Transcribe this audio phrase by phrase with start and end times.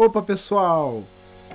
[0.00, 1.02] Opa pessoal,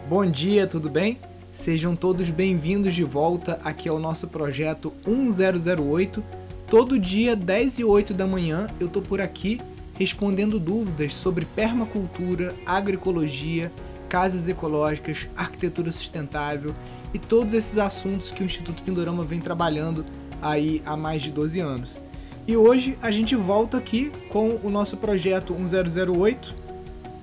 [0.08, 1.18] bom dia, tudo bem?
[1.52, 6.24] Sejam todos bem-vindos de volta aqui ao nosso projeto 1008.
[6.68, 9.60] Todo dia, 10 e 8 da manhã, eu tô por aqui
[9.98, 13.72] respondendo dúvidas sobre permacultura, agroecologia,
[14.08, 16.70] casas ecológicas, arquitetura sustentável
[17.16, 20.06] e todos esses assuntos que o Instituto Pindorama vem trabalhando
[20.40, 22.00] aí há mais de 12 anos.
[22.48, 26.54] E hoje a gente volta aqui com o nosso projeto 1008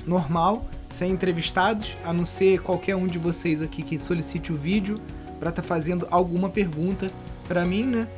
[0.04, 5.00] normal sem entrevistados, a não ser qualquer um de vocês aqui que solicite o vídeo
[5.40, 7.10] para estar tá fazendo alguma pergunta
[7.48, 8.08] para mim, né?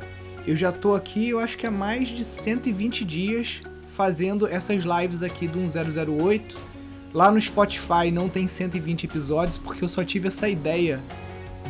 [0.45, 5.23] Eu já tô aqui, eu acho que há mais de 120 dias fazendo essas lives
[5.23, 6.57] aqui do 1008.
[7.13, 10.99] Lá no Spotify não tem 120 episódios porque eu só tive essa ideia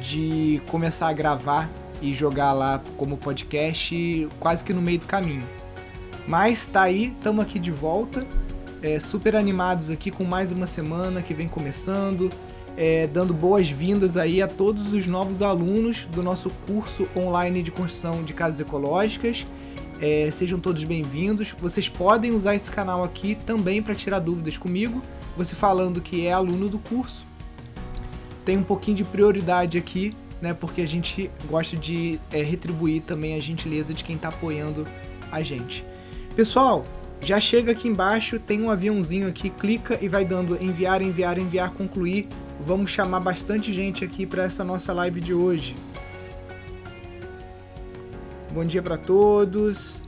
[0.01, 1.69] de começar a gravar
[2.01, 5.47] e jogar lá como podcast quase que no meio do caminho.
[6.27, 8.25] Mas tá aí, estamos aqui de volta
[8.85, 12.29] é, super animados aqui com mais uma semana que vem começando,
[12.77, 18.23] é, dando boas-vindas aí a todos os novos alunos do nosso curso online de construção
[18.23, 19.47] de casas ecológicas.
[19.99, 21.55] É, sejam todos bem-vindos.
[21.59, 25.01] Vocês podem usar esse canal aqui também para tirar dúvidas comigo.
[25.35, 27.25] Você falando que é aluno do curso.
[28.43, 30.53] Tem um pouquinho de prioridade aqui, né?
[30.53, 34.85] Porque a gente gosta de é, retribuir também a gentileza de quem está apoiando
[35.31, 35.83] a gente.
[36.35, 36.83] Pessoal,
[37.21, 41.71] já chega aqui embaixo, tem um aviãozinho aqui, clica e vai dando enviar, enviar, enviar,
[41.71, 42.27] concluir.
[42.65, 45.75] Vamos chamar bastante gente aqui para essa nossa live de hoje.
[48.53, 50.01] Bom dia para todos.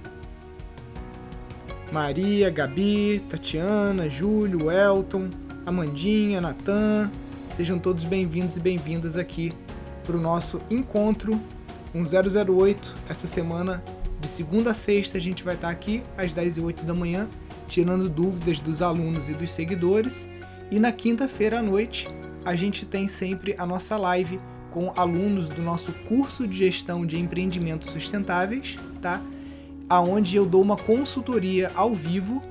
[1.92, 5.30] Maria, Gabi, Tatiana, Júlio, Elton,
[5.66, 7.10] Amandinha, Natan.
[7.54, 9.52] Sejam todos bem-vindos e bem-vindas aqui
[10.04, 11.40] para o nosso encontro
[11.94, 13.84] 1008 essa semana
[14.28, 17.30] de segunda a sexta a gente vai estar aqui às 10 e 8 da manhã,
[17.66, 20.28] tirando dúvidas dos alunos e dos seguidores.
[20.70, 22.10] E na quinta-feira à noite
[22.44, 24.38] a gente tem sempre a nossa live
[24.70, 29.22] com alunos do nosso curso de gestão de empreendimentos sustentáveis, tá?
[29.90, 32.44] Aonde eu dou uma consultoria ao vivo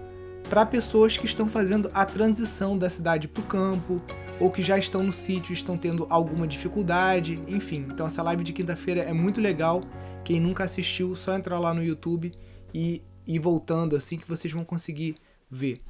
[0.49, 4.00] para pessoas que estão fazendo a transição da cidade para o campo
[4.41, 7.84] ou que já estão no sítio e estão tendo alguma dificuldade, enfim.
[7.91, 9.83] Então essa live de quinta-feira é muito legal
[10.26, 12.32] quem nunca assistiu, só entrar lá no YouTube
[12.75, 15.14] e ir voltando assim que vocês vão conseguir
[15.48, 15.81] ver.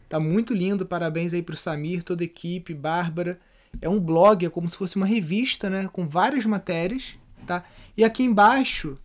[0.08, 0.84] tá muito lindo.
[0.84, 3.38] Parabéns aí pro Samir, toda a equipe, Bárbara.
[3.80, 7.14] É um blog, é como se fosse uma revista, né, com várias matérias,
[7.46, 7.64] tá?
[7.96, 8.96] E aqui embaixo, não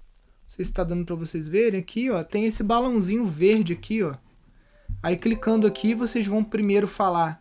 [0.47, 4.15] sei se está dando para vocês verem aqui, ó, tem esse balãozinho verde aqui, ó.
[5.03, 7.39] Aí clicando aqui, vocês vão primeiro falar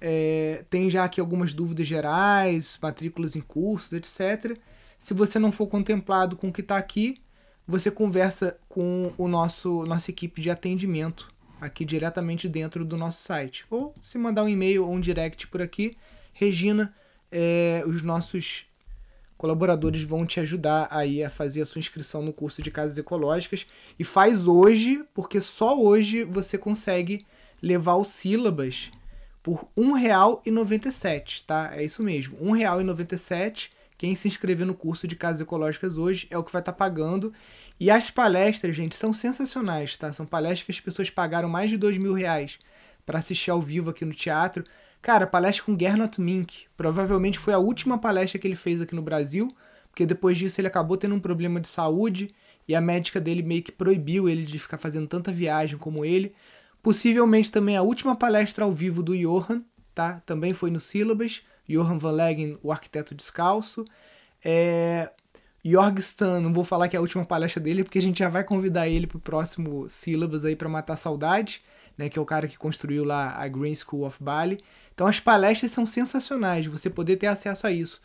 [0.00, 4.58] é, tem já aqui algumas dúvidas gerais, matrículas em cursos, etc.
[4.98, 7.20] Se você não for contemplado com o que está aqui,
[7.70, 13.64] você conversa com o nosso nossa equipe de atendimento aqui diretamente dentro do nosso site.
[13.70, 15.94] Ou se mandar um e-mail ou um direct por aqui,
[16.32, 16.92] Regina,
[17.30, 18.66] é, os nossos
[19.36, 23.66] colaboradores vão te ajudar aí a fazer a sua inscrição no curso de casas ecológicas
[23.98, 27.24] e faz hoje, porque só hoje você consegue
[27.62, 28.90] levar o sílabas
[29.42, 31.70] por R$ 1,97, tá?
[31.74, 33.70] É isso mesmo, R$ 1,97
[34.00, 36.78] quem se inscrever no curso de casas ecológicas hoje é o que vai estar tá
[36.78, 37.34] pagando.
[37.78, 40.10] E as palestras, gente, são sensacionais, tá?
[40.10, 42.58] São palestras que as pessoas pagaram mais de dois mil reais
[43.04, 44.64] para assistir ao vivo aqui no teatro.
[45.02, 46.64] Cara, palestra com Gernot Mink.
[46.78, 49.54] Provavelmente foi a última palestra que ele fez aqui no Brasil,
[49.90, 52.34] porque depois disso ele acabou tendo um problema de saúde
[52.66, 56.34] e a médica dele meio que proibiu ele de ficar fazendo tanta viagem como ele.
[56.82, 59.62] Possivelmente também a última palestra ao vivo do Johan,
[59.94, 60.22] tá?
[60.24, 61.42] Também foi no Sílabas.
[61.70, 63.84] Johan van Leggen, o arquiteto descalço.
[64.44, 65.10] É,
[65.64, 68.42] Jorgstan, não vou falar que é a última palestra dele, porque a gente já vai
[68.44, 71.62] convidar ele para o próximo Sílabas aí para matar saudade,
[71.98, 74.60] né, que é o cara que construiu lá a Green School of Bali.
[74.94, 78.00] Então as palestras são sensacionais, você poder ter acesso a isso.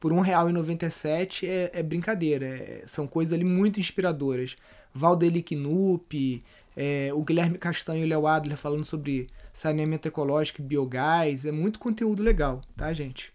[0.00, 2.46] por R$1,97 é, é brincadeira.
[2.46, 4.56] É, são coisas ali muito inspiradoras.
[4.94, 6.44] Valdeli Knupp,
[6.76, 9.28] é, o Guilherme Castanho e o Léo Adler falando sobre
[9.58, 11.44] saneamento ecológico biogás.
[11.44, 13.32] É muito conteúdo legal, tá, gente?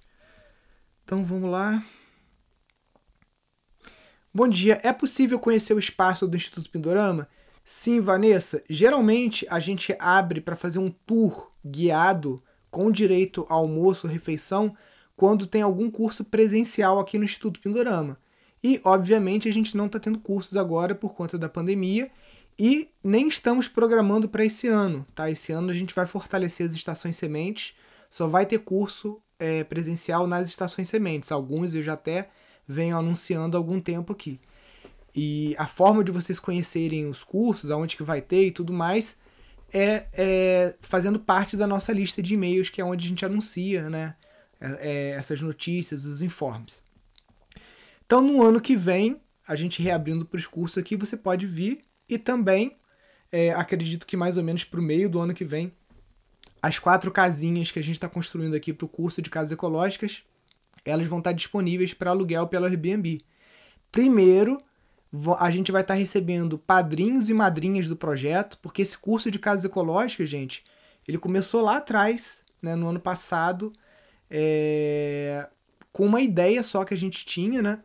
[1.04, 1.84] Então vamos lá.
[4.34, 4.80] Bom dia.
[4.84, 7.28] É possível conhecer o espaço do Instituto Pindorama?
[7.66, 8.64] Sim, Vanessa.
[8.70, 12.42] Geralmente a gente abre para fazer um tour guiado
[12.72, 14.76] com direito ao almoço, refeição,
[15.18, 18.18] quando tem algum curso presencial aqui no Instituto Pindorama.
[18.64, 22.10] E, obviamente, a gente não está tendo cursos agora por conta da pandemia
[22.58, 25.06] e nem estamos programando para esse ano.
[25.14, 25.30] Tá?
[25.30, 27.74] Esse ano a gente vai fortalecer as estações sementes,
[28.10, 31.32] só vai ter curso é, presencial nas estações sementes.
[31.32, 32.30] Alguns eu já até
[32.68, 34.40] venho anunciando há algum tempo aqui.
[35.16, 39.16] E a forma de vocês conhecerem os cursos, aonde que vai ter e tudo mais,
[39.72, 43.90] é, é fazendo parte da nossa lista de e-mails, que é onde a gente anuncia
[43.90, 44.16] né,
[44.60, 46.84] é, é, essas notícias, os informes.
[48.06, 51.82] Então, no ano que vem, a gente reabrindo para os cursos aqui, você pode vir
[52.08, 52.78] e também,
[53.32, 55.72] é, acredito que mais ou menos para o meio do ano que vem,
[56.62, 60.24] as quatro casinhas que a gente está construindo aqui para o curso de casas ecológicas,
[60.86, 63.20] elas vão estar tá disponíveis para aluguel pelo Airbnb.
[63.92, 64.62] Primeiro,
[65.40, 69.40] a gente vai estar tá recebendo padrinhos e madrinhas do projeto, porque esse curso de
[69.40, 70.64] casas ecológicas, gente,
[71.08, 73.72] ele começou lá atrás, né, no ano passado,
[74.30, 75.48] é,
[75.92, 77.80] com uma ideia só que a gente tinha, né?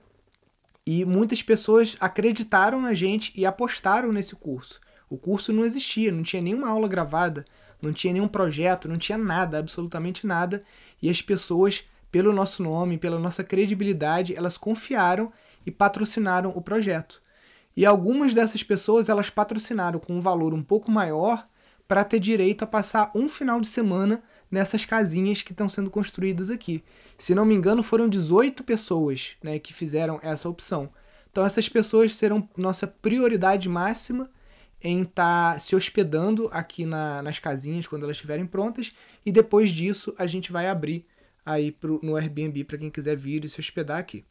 [0.91, 4.81] E muitas pessoas acreditaram na gente e apostaram nesse curso.
[5.11, 7.45] O curso não existia, não tinha nenhuma aula gravada,
[7.83, 10.65] não tinha nenhum projeto, não tinha nada, absolutamente nada.
[11.03, 15.31] E as pessoas, pelo nosso nome, pela nossa credibilidade, elas confiaram
[15.67, 17.21] e patrocinaram o projeto.
[17.77, 21.47] E algumas dessas pessoas elas patrocinaram com um valor um pouco maior
[21.87, 26.51] para ter direito a passar um final de semana nessas casinhas que estão sendo construídas
[26.51, 26.83] aqui.
[27.19, 30.91] Se não me engano, foram 18 pessoas né, que fizeram essa opção.
[31.31, 34.31] Então, essas pessoas serão nossa prioridade máxima
[34.83, 38.93] em estar tá se hospedando aqui na, nas casinhas quando elas estiverem prontas,
[39.27, 41.05] e depois disso a gente vai abrir
[41.45, 44.25] aí pro, no Airbnb para quem quiser vir e se hospedar aqui.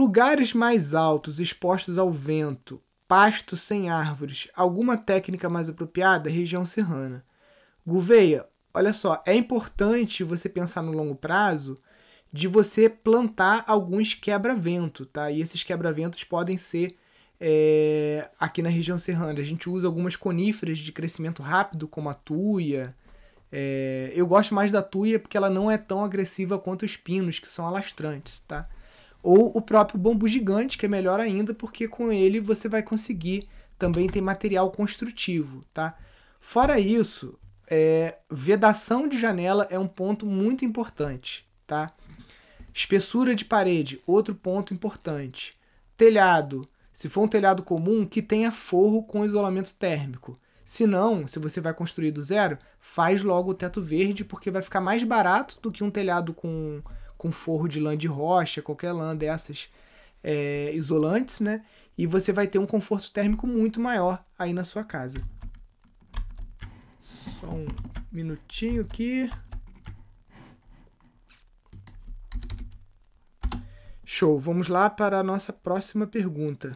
[0.00, 7.22] Lugares mais altos, expostos ao vento, pasto sem árvores, alguma técnica mais apropriada, região serrana.
[7.86, 11.78] Gouveia, olha só, é importante você pensar no longo prazo
[12.32, 15.30] de você plantar alguns quebra-vento, tá?
[15.30, 16.96] E esses quebra-ventos podem ser
[17.38, 19.38] é, aqui na região serrana.
[19.38, 22.96] A gente usa algumas coníferas de crescimento rápido, como a tuia.
[23.52, 27.38] É, eu gosto mais da tuia porque ela não é tão agressiva quanto os pinos,
[27.38, 28.66] que são alastrantes, tá?
[29.22, 33.46] Ou o próprio bambu gigante, que é melhor ainda, porque com ele você vai conseguir
[33.78, 35.96] também ter material construtivo, tá?
[36.40, 37.38] Fora isso,
[37.70, 41.92] é, vedação de janela é um ponto muito importante, tá?
[42.72, 45.54] Espessura de parede, outro ponto importante.
[45.96, 50.38] Telhado, se for um telhado comum, que tenha forro com isolamento térmico.
[50.64, 54.62] Se não, se você vai construir do zero, faz logo o teto verde, porque vai
[54.62, 56.80] ficar mais barato do que um telhado com
[57.20, 59.68] com forro de lã de rocha, qualquer lã dessas
[60.24, 61.62] é, isolantes, né?
[61.98, 65.20] E você vai ter um conforto térmico muito maior aí na sua casa.
[67.02, 67.66] Só um
[68.10, 69.30] minutinho aqui.
[74.02, 76.74] Show, vamos lá para a nossa próxima pergunta.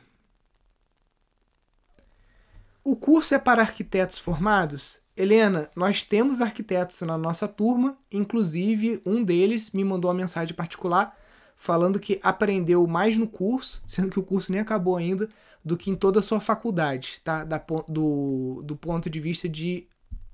[2.85, 5.00] O curso é para arquitetos formados?
[5.16, 11.16] Helena, nós temos arquitetos na nossa turma, inclusive um deles me mandou uma mensagem particular
[11.56, 15.28] falando que aprendeu mais no curso, sendo que o curso nem acabou ainda,
[15.64, 17.44] do que em toda a sua faculdade, tá?
[17.44, 19.87] Da, do, do ponto de vista de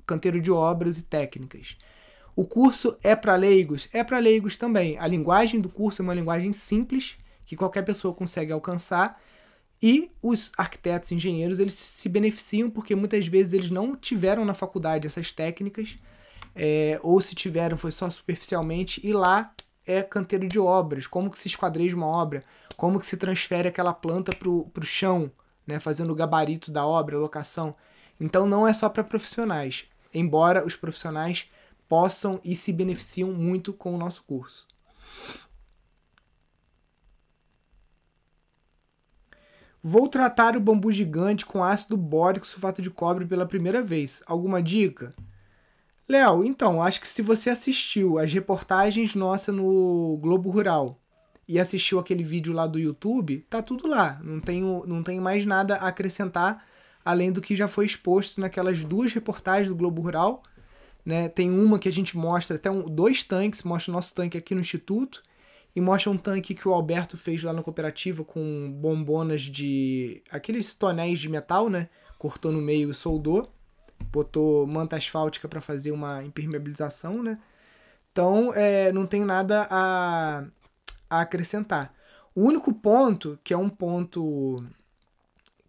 [0.07, 1.77] canteiro de obras e técnicas.
[2.35, 3.87] O curso é para leigos?
[3.93, 4.99] É para leigos também.
[4.99, 9.21] A linguagem do curso é uma linguagem simples, que qualquer pessoa consegue alcançar
[9.83, 15.07] e os arquitetos engenheiros, eles se beneficiam porque muitas vezes eles não tiveram na faculdade
[15.07, 15.97] essas técnicas,
[16.55, 19.55] é, ou se tiveram foi só superficialmente, e lá
[19.87, 22.45] é canteiro de obras, como que se esquadreja uma obra,
[22.77, 25.31] como que se transfere aquela planta para o chão,
[25.67, 27.75] né, fazendo o gabarito da obra, a locação.
[28.21, 31.49] Então não é só para profissionais, embora os profissionais
[31.89, 34.67] possam e se beneficiam muito com o nosso curso.
[39.83, 44.23] Vou tratar o bambu gigante com ácido bórico sulfato de cobre pela primeira vez.
[44.27, 45.15] Alguma dica?
[46.07, 51.01] Léo, então, acho que se você assistiu as reportagens nossas no Globo Rural
[51.49, 54.21] e assistiu aquele vídeo lá do YouTube, tá tudo lá.
[54.23, 56.63] Não tenho, não tenho mais nada a acrescentar
[57.03, 60.43] além do que já foi exposto naquelas duas reportagens do Globo Rural.
[61.07, 61.31] Né?
[61.31, 64.55] Tem uma que a gente mostra até um, dois tanques, mostra o nosso tanque aqui
[64.55, 65.23] no Instituto
[65.75, 70.23] e mostra um tanque que o Alberto fez lá na cooperativa com bombonas de.
[70.31, 71.89] aqueles tonéis de metal, né?
[72.19, 73.53] Cortou no meio e soldou.
[74.11, 77.39] Botou manta asfáltica para fazer uma impermeabilização, né?
[78.11, 80.45] Então, é, não tem nada a,
[81.09, 81.95] a acrescentar.
[82.35, 84.57] O único ponto, que é um ponto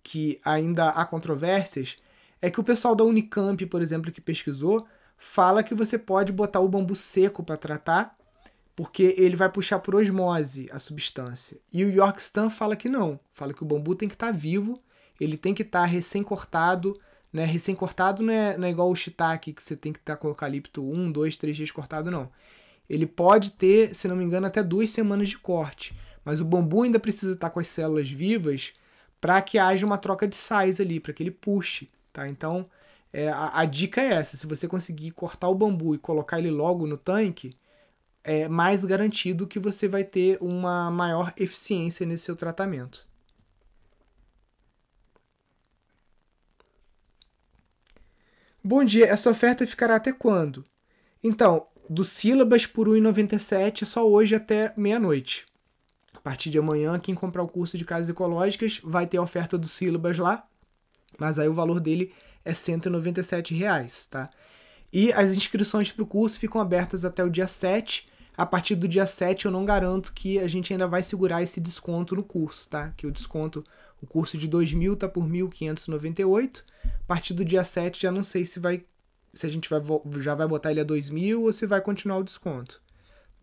[0.02, 1.98] que ainda há controvérsias,
[2.42, 6.60] é que o pessoal da Unicamp, por exemplo, que pesquisou, fala que você pode botar
[6.60, 8.18] o bambu seco para tratar,
[8.82, 11.56] porque ele vai puxar por osmose a substância.
[11.72, 14.82] E o Yorkstan fala que não, fala que o bambu tem que estar tá vivo,
[15.20, 16.98] ele tem que estar tá recém-cortado,
[17.32, 17.46] né?
[17.46, 20.28] Recém-cortado não é, não é igual o shiitake, que você tem que estar tá com
[20.28, 22.32] o eucalipto um, dois, três dias cortado, não.
[22.90, 25.94] Ele pode ter, se não me engano, até duas semanas de corte.
[26.26, 28.74] Mas o bambu ainda precisa estar com as células vivas
[29.22, 32.28] para que haja uma troca de sais ali, para que ele puxe, tá?
[32.28, 32.66] Então,
[33.14, 36.50] é, a, a, dica é essa: se você conseguir cortar o bambu e colocar ele
[36.50, 37.52] logo no tanque,
[38.24, 43.08] é mais garantido que você vai ter uma maior eficiência nesse seu tratamento.
[48.64, 50.64] Bom dia, essa oferta ficará até quando?
[51.24, 55.46] Então, do sílabas por R$ 1,97 é só hoje até meia-noite.
[56.14, 59.58] A partir de amanhã, quem comprar o curso de casas ecológicas vai ter a oferta
[59.58, 60.48] do sílabas lá,
[61.18, 62.14] mas aí o valor dele
[62.46, 64.30] é 197 reais, tá?
[64.94, 68.08] E as inscrições para o curso ficam abertas até o dia 7.
[68.38, 71.60] A partir do dia 7 eu não garanto que a gente ainda vai segurar esse
[71.60, 72.92] desconto no curso, tá?
[72.98, 73.64] Que o desconto,
[74.02, 76.64] o curso de 2.000 tá por 1.598.
[76.86, 78.84] A partir do dia 7 já não sei se vai
[79.34, 79.82] se a gente vai,
[80.20, 82.82] já vai botar ele a 2.000 ou se vai continuar o desconto.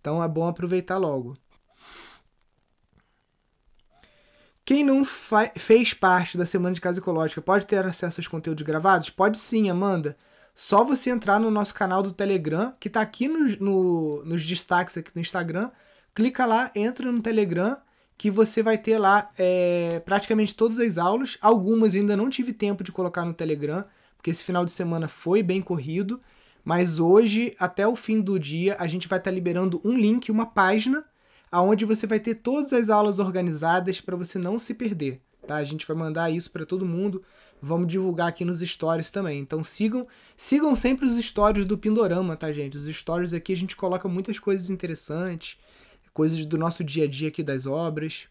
[0.00, 1.36] Então é bom aproveitar logo.
[4.64, 5.02] Quem não
[5.56, 9.08] fez parte da Semana de Casa Ecológica pode ter acesso aos conteúdos gravados?
[9.08, 10.14] Pode sim, Amanda.
[10.60, 14.98] Só você entrar no nosso canal do Telegram, que está aqui no, no, nos destaques
[14.98, 15.70] aqui no Instagram.
[16.12, 17.76] Clica lá, entra no Telegram,
[18.18, 21.38] que você vai ter lá é, praticamente todas as aulas.
[21.40, 23.84] Algumas ainda não tive tempo de colocar no Telegram,
[24.16, 26.18] porque esse final de semana foi bem corrido.
[26.64, 30.28] Mas hoje, até o fim do dia, a gente vai estar tá liberando um link,
[30.28, 31.04] uma página
[31.52, 35.54] aonde você vai ter todas as aulas organizadas para você não se perder, tá?
[35.54, 37.22] A gente vai mandar isso para todo mundo.
[37.60, 39.40] Vamos divulgar aqui nos stories também.
[39.40, 42.76] Então sigam, sigam sempre os stories do Pindorama, tá, gente?
[42.76, 45.58] Os stories aqui a gente coloca muitas coisas interessantes,
[46.12, 48.28] coisas do nosso dia a dia aqui das obras.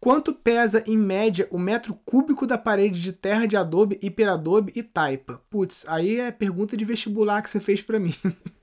[0.00, 4.82] Quanto pesa, em média, o metro cúbico da parede de terra de adobe, hiperadobe e
[4.82, 5.42] taipa?
[5.50, 8.14] Putz, aí é pergunta de vestibular que você fez para mim.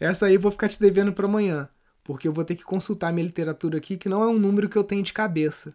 [0.00, 1.68] Essa aí eu vou ficar te devendo para amanhã,
[2.04, 4.76] porque eu vou ter que consultar minha literatura aqui, que não é um número que
[4.76, 5.74] eu tenho de cabeça.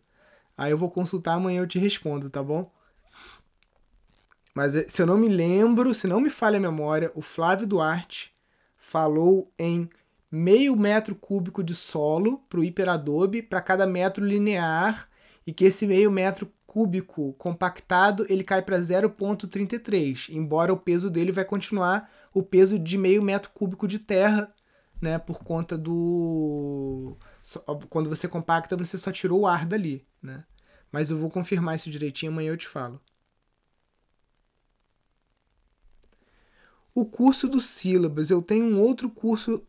[0.57, 2.71] Aí eu vou consultar amanhã eu te respondo, tá bom?
[4.53, 7.67] Mas eh, se eu não me lembro, se não me falha a memória, o Flávio
[7.67, 8.33] Duarte
[8.77, 9.89] falou em
[10.31, 15.07] meio metro cúbico de solo para o hiperadobe para cada metro linear
[15.45, 21.31] e que esse meio metro cúbico compactado ele cai para 0,33, embora o peso dele
[21.31, 24.53] vai continuar o peso de meio metro cúbico de terra,
[25.01, 27.17] né, por conta do
[27.89, 30.45] quando você compacta você só tirou o ar dali, né?
[30.91, 33.01] Mas eu vou confirmar isso direitinho amanhã eu te falo.
[36.95, 39.65] O curso do sílabas, eu tenho um outro curso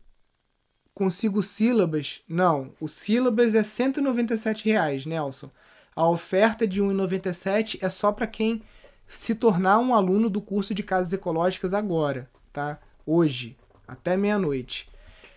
[0.93, 2.21] consigo sílabas.
[2.27, 5.49] Não, o sílabas é 197 reais, Nelson.
[5.95, 8.61] A oferta de R$ 1,97 é só para quem
[9.07, 12.79] se tornar um aluno do curso de casas ecológicas agora, tá?
[13.05, 14.87] Hoje, até meia-noite.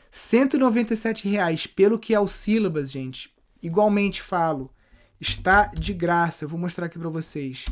[0.08, 3.34] 197 reais pelo que é o sílabas, gente.
[3.60, 4.70] Igualmente falo,
[5.20, 6.44] está de graça.
[6.44, 7.64] Eu vou mostrar aqui para vocês.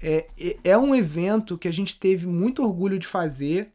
[0.00, 3.70] É, é, é um evento que a gente teve muito orgulho de fazer.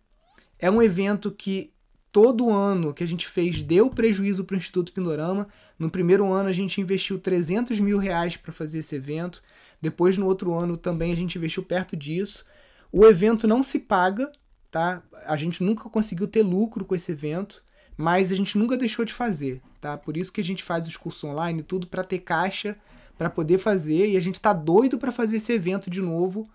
[0.58, 1.72] É um evento que
[2.12, 5.48] todo ano que a gente fez deu prejuízo para o Instituto Pindorama.
[5.77, 9.43] No primeiro ano a gente investiu 300 mil reais para fazer esse evento.
[9.79, 12.43] Depois no outro ano também a gente investiu perto disso.
[12.91, 14.32] O evento não se paga,
[14.74, 15.03] tá?
[15.27, 17.63] A gente nunca conseguiu ter lucro com esse evento,
[17.96, 19.96] mas a gente nunca deixou de fazer, tá?
[19.96, 22.75] Por isso que a gente faz os cursos online tudo para ter caixa
[23.15, 26.50] para poder fazer e a gente tá doido para fazer esse evento de novo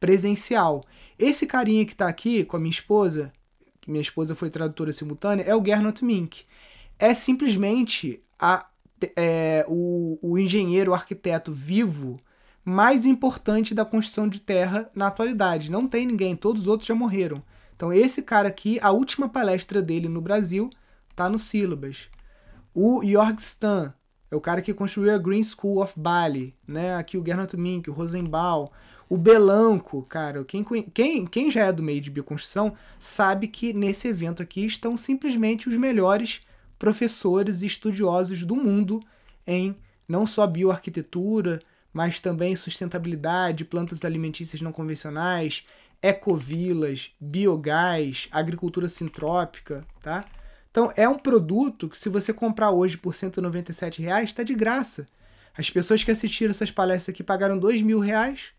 [0.00, 0.82] presencial.
[1.18, 3.30] Esse carinha que tá aqui com a minha esposa,
[3.82, 6.44] que minha esposa foi tradutora simultânea, é o Gernot Mink.
[6.98, 8.66] É simplesmente a,
[9.14, 12.18] é, o, o engenheiro, o arquiteto vivo
[12.64, 15.70] mais importante da construção de terra na atualidade.
[15.70, 17.42] Não tem ninguém, todos os outros já morreram.
[17.78, 20.68] Então esse cara aqui, a última palestra dele no Brasil
[21.14, 22.08] tá no Syllabus.
[22.74, 23.94] O Jorg Stan
[24.28, 26.96] é o cara que construiu a Green School of Bali, né?
[26.96, 28.66] Aqui o Gernot Mink, o Rosenbaum,
[29.08, 30.44] o Belanco, cara.
[30.44, 34.96] Quem, quem, quem já é do meio de bioconstrução sabe que nesse evento aqui estão
[34.96, 36.40] simplesmente os melhores
[36.80, 38.98] professores e estudiosos do mundo
[39.46, 39.76] em
[40.08, 41.60] não só bioarquitetura,
[41.92, 45.64] mas também sustentabilidade, plantas alimentícias não convencionais,
[46.02, 50.24] ecovilas, biogás, agricultura sintrópica, tá?
[50.70, 55.06] Então é um produto que se você comprar hoje por 197 reais, está de graça.
[55.56, 58.52] As pessoas que assistiram essas palestras aqui pagaram dois mil reais,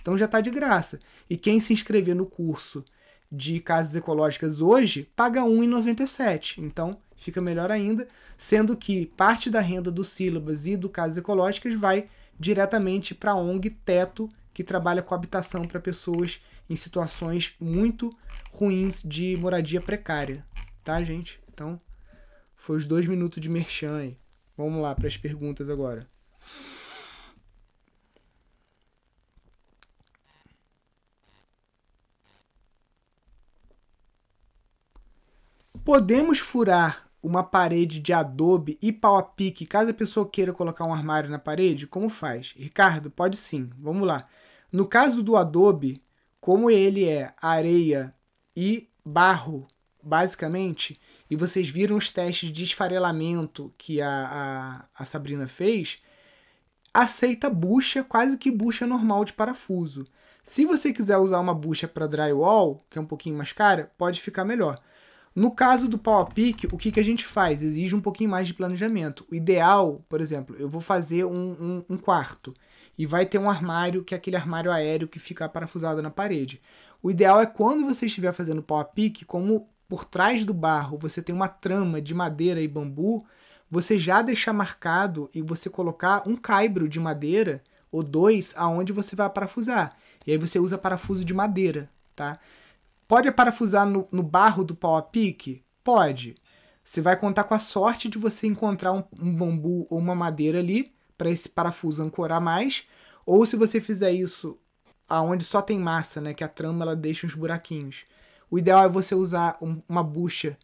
[0.00, 0.98] então já está de graça.
[1.28, 2.84] E quem se inscrever no curso
[3.30, 6.58] de casas ecológicas hoje paga R$ 1,97.
[6.58, 11.74] Então fica melhor ainda, sendo que parte da renda do Sílabas e do Casas Ecológicas
[11.74, 16.40] vai diretamente para a ONG Teto, que trabalha com habitação para pessoas
[16.70, 18.10] em situações muito
[18.52, 20.44] ruins de moradia precária.
[20.84, 21.40] Tá, gente?
[21.52, 21.76] Então,
[22.56, 24.16] foi os dois minutos de merchan aí.
[24.56, 26.06] Vamos lá para as perguntas agora.
[35.84, 40.84] Podemos furar uma parede de adobe e pau a pique, caso a pessoa queira colocar
[40.84, 41.86] um armário na parede?
[41.86, 42.54] Como faz?
[42.56, 43.68] Ricardo, pode sim.
[43.78, 44.22] Vamos lá.
[44.70, 46.00] No caso do adobe,
[46.40, 48.14] como ele é areia
[48.56, 49.68] e barro,
[50.02, 50.98] basicamente,
[51.30, 55.98] e vocês viram os testes de esfarelamento que a, a, a Sabrina fez,
[56.92, 60.04] aceita bucha, quase que bucha normal de parafuso.
[60.42, 64.20] Se você quiser usar uma bucha para drywall, que é um pouquinho mais cara, pode
[64.20, 64.78] ficar melhor.
[65.34, 66.28] No caso do pau
[66.72, 67.62] o que, que a gente faz?
[67.62, 69.24] Exige um pouquinho mais de planejamento.
[69.30, 72.52] O ideal, por exemplo, eu vou fazer um, um, um quarto
[73.00, 76.60] e vai ter um armário, que é aquele armário aéreo que fica parafusado na parede.
[77.02, 80.98] O ideal é quando você estiver fazendo pau a pique, como por trás do barro
[80.98, 83.26] você tem uma trama de madeira e bambu,
[83.70, 89.16] você já deixar marcado e você colocar um caibro de madeira ou dois aonde você
[89.16, 89.96] vai parafusar.
[90.26, 92.38] E aí você usa parafuso de madeira, tá?
[93.08, 95.64] Pode parafusar no, no barro do pau a pique?
[95.82, 96.34] Pode.
[96.84, 100.58] Você vai contar com a sorte de você encontrar um, um bambu ou uma madeira
[100.58, 102.86] ali para esse parafuso ancorar mais.
[103.26, 104.58] Ou se você fizer isso
[105.06, 108.06] aonde só tem massa, né, que a trama ela deixa uns buraquinhos.
[108.50, 110.56] O ideal é você usar um, uma bucha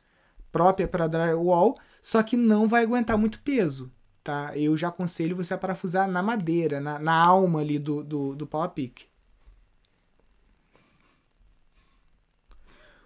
[0.50, 3.92] própria para drywall, só que não vai aguentar muito peso,
[4.24, 4.56] tá?
[4.56, 8.48] Eu já aconselho você a parafusar na madeira, na, na alma ali do, do, do.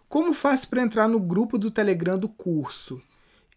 [0.09, 3.03] Como faço para entrar no grupo do Telegram do curso?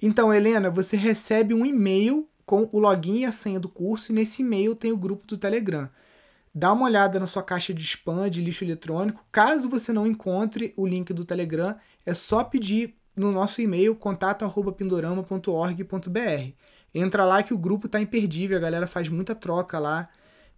[0.01, 4.15] Então, Helena, você recebe um e-mail com o login e a senha do curso e
[4.15, 5.89] nesse e-mail tem o grupo do Telegram.
[6.53, 9.25] Dá uma olhada na sua caixa de spam de lixo eletrônico.
[9.31, 11.75] Caso você não encontre o link do Telegram,
[12.05, 16.51] é só pedir no nosso e-mail contato@pindorama.org.br.
[16.93, 20.09] Entra lá que o grupo tá imperdível, a galera faz muita troca lá,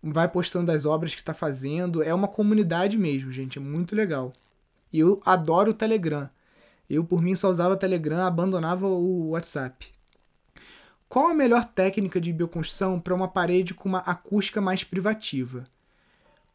[0.03, 2.03] vai postando as obras que está fazendo.
[2.03, 4.33] É uma comunidade mesmo, gente, é muito legal.
[4.91, 6.29] E eu adoro o Telegram.
[6.89, 9.94] Eu, por mim, só usava o Telegram, abandonava o WhatsApp.
[11.07, 15.63] Qual a melhor técnica de bioconstrução para uma parede com uma acústica mais privativa?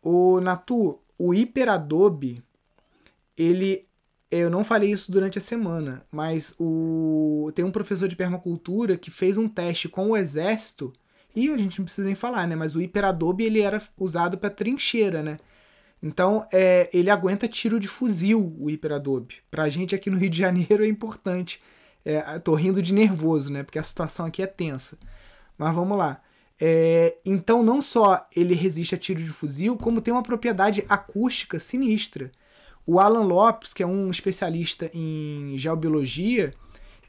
[0.02, 2.42] O Natu, o hiperadobe,
[3.36, 3.86] ele
[4.30, 9.10] eu não falei isso durante a semana, mas o tem um professor de permacultura que
[9.10, 10.92] fez um teste com o exército
[11.34, 12.54] e a gente não precisa nem falar, né?
[12.56, 15.36] Mas o hiperadobe ele era usado para trincheira, né?
[16.02, 19.36] Então, é, ele aguenta tiro de fuzil, o hiperadobe.
[19.50, 21.60] Pra gente aqui no Rio de Janeiro é importante.
[22.04, 23.62] É, tô rindo de nervoso, né?
[23.62, 24.98] Porque a situação aqui é tensa.
[25.56, 26.20] Mas vamos lá.
[26.60, 31.58] É, então, não só ele resiste a tiro de fuzil, como tem uma propriedade acústica
[31.58, 32.30] sinistra.
[32.86, 36.50] O Alan Lopes, que é um especialista em geobiologia,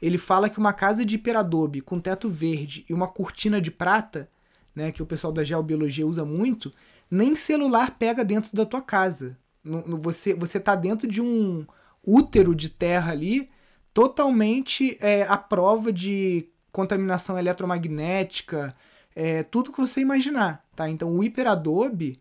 [0.00, 4.28] ele fala que uma casa de hiperadobe com teto verde e uma cortina de prata,
[4.74, 6.72] né, que o pessoal da geobiologia usa muito,
[7.10, 9.36] nem celular pega dentro da tua casa.
[9.62, 11.64] No, no, você, você tá dentro de um
[12.04, 13.48] útero de terra ali,
[13.92, 18.74] totalmente é, à prova de contaminação eletromagnética,
[19.14, 20.88] é, tudo que você imaginar, tá?
[20.88, 22.18] Então o hiperadobe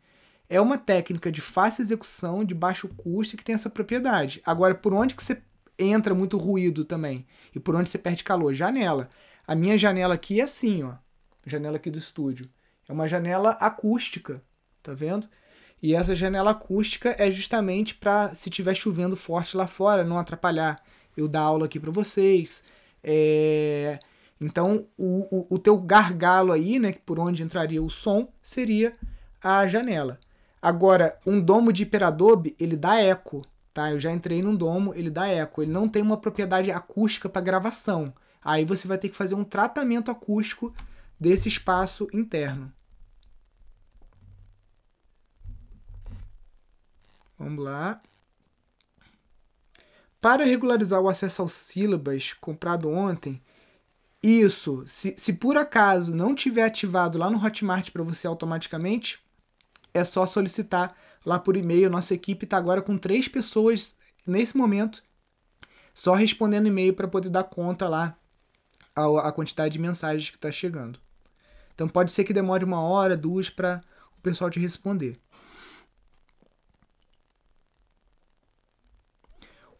[0.50, 4.42] é uma técnica de fácil execução, de baixo custo que tem essa propriedade.
[4.46, 5.42] Agora, por onde que você
[5.80, 7.26] entra muito ruído também?
[7.56, 8.54] E por onde você perde calor?
[8.54, 9.10] Janela.
[9.48, 10.96] A minha janela aqui é assim, ó.
[11.46, 12.50] Janela aqui do estúdio.
[12.88, 14.44] É uma janela acústica
[14.82, 15.28] tá vendo?
[15.82, 20.80] E essa janela acústica é justamente para se tiver chovendo forte lá fora, não atrapalhar
[21.16, 22.64] eu dar aula aqui para vocês.
[23.04, 24.00] É...
[24.40, 28.96] Então, o, o, o, teu gargalo aí, né, por onde entraria o som, seria
[29.44, 30.20] a janela.
[30.60, 33.92] Agora, um domo de hiperadobe, ele dá eco, tá?
[33.92, 37.42] Eu já entrei num domo, ele dá eco, ele não tem uma propriedade acústica para
[37.42, 38.14] gravação.
[38.44, 40.74] Aí você vai ter que fazer um tratamento acústico
[41.20, 42.74] desse espaço interno.
[47.38, 48.02] Vamos lá.
[50.22, 53.42] Para regularizar o acesso aos sílabas comprado ontem,
[54.22, 59.20] isso, se, se por acaso não tiver ativado lá no Hotmart para você automaticamente,
[59.92, 61.90] é só solicitar lá por e-mail.
[61.90, 63.96] Nossa equipe está agora com três pessoas
[64.28, 65.04] nesse momento,
[65.92, 68.16] só respondendo e-mail para poder dar conta lá
[68.96, 71.00] a, a quantidade de mensagens que está chegando.
[71.74, 73.82] Então pode ser que demore uma hora, duas para
[74.16, 75.18] o pessoal te responder.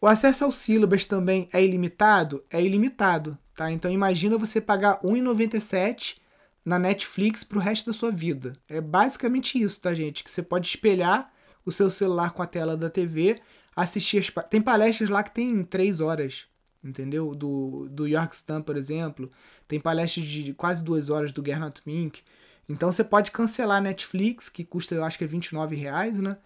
[0.02, 2.42] O acesso aos sílabas também é ilimitado?
[2.50, 3.70] É ilimitado, tá?
[3.70, 6.16] Então imagina você pagar R$ 1,97
[6.64, 8.52] na Netflix para o resto da sua vida.
[8.68, 10.24] É basicamente isso, tá, gente?
[10.24, 11.32] Que você pode espelhar
[11.64, 13.38] o seu celular com a tela da TV,
[13.76, 14.28] assistir as...
[14.50, 16.46] Tem palestras lá que tem três horas,
[16.82, 17.32] entendeu?
[17.32, 19.30] Do, do York Stam, por exemplo.
[19.68, 22.22] Tem palestras de quase duas horas do Gernot Mink.
[22.68, 26.38] Então você pode cancelar a Netflix, que custa, eu acho que é 29 reais, né?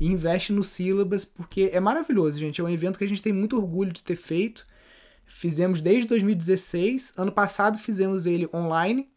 [0.00, 2.60] E investe no Syllabus, porque é maravilhoso, gente.
[2.60, 4.66] É um evento que a gente tem muito orgulho de ter feito.
[5.24, 7.14] Fizemos desde 2016.
[7.16, 9.08] Ano passado fizemos ele online,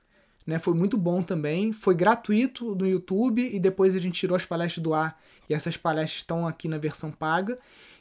[0.46, 0.60] né?
[0.60, 1.72] Foi muito bom também.
[1.72, 5.78] Foi gratuito no YouTube e depois a gente tirou as palestras do ar e essas
[5.78, 7.58] palestras estão aqui na versão paga.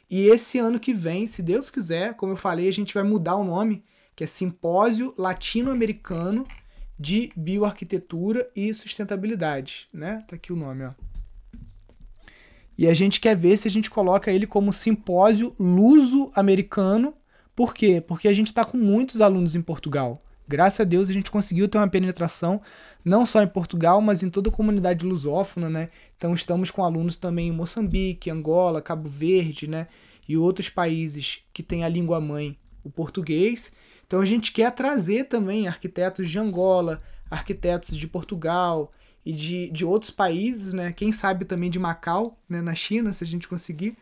[0.09, 3.35] E esse ano que vem, se Deus quiser, como eu falei, a gente vai mudar
[3.35, 3.83] o nome,
[4.15, 6.47] que é Simpósio Latino-Americano
[6.97, 10.23] de Bioarquitetura e Sustentabilidade, né?
[10.27, 11.14] Tá aqui o nome, ó.
[12.77, 17.13] E a gente quer ver se a gente coloca ele como simpósio luso-americano.
[17.55, 18.03] Por quê?
[18.05, 20.19] Porque a gente está com muitos alunos em Portugal.
[20.47, 22.61] Graças a Deus a gente conseguiu ter uma penetração
[23.03, 25.89] não só em Portugal, mas em toda a comunidade lusófona, né?
[26.17, 29.87] Então estamos com alunos também em Moçambique, Angola, Cabo Verde, né?
[30.27, 33.71] E outros países que têm a língua mãe, o português.
[34.05, 38.91] Então a gente quer trazer também arquitetos de Angola, arquitetos de Portugal,
[39.25, 40.93] e de, de outros países, né?
[40.93, 42.61] Quem sabe também de Macau, né?
[42.61, 43.95] na China, se a gente conseguir,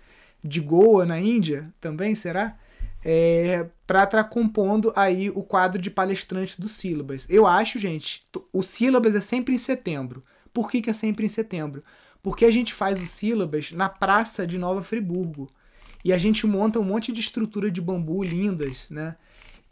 [0.43, 2.57] de Goa, na Índia também, será?
[3.05, 7.25] É, para estar tá compondo aí o quadro de palestrantes do Sílabas.
[7.29, 10.23] Eu acho, gente, o Sílabas é sempre em setembro.
[10.53, 11.83] Por que, que é sempre em setembro?
[12.21, 15.49] Porque a gente faz o Sílabas na praça de Nova Friburgo.
[16.03, 19.15] E a gente monta um monte de estrutura de bambu lindas, né?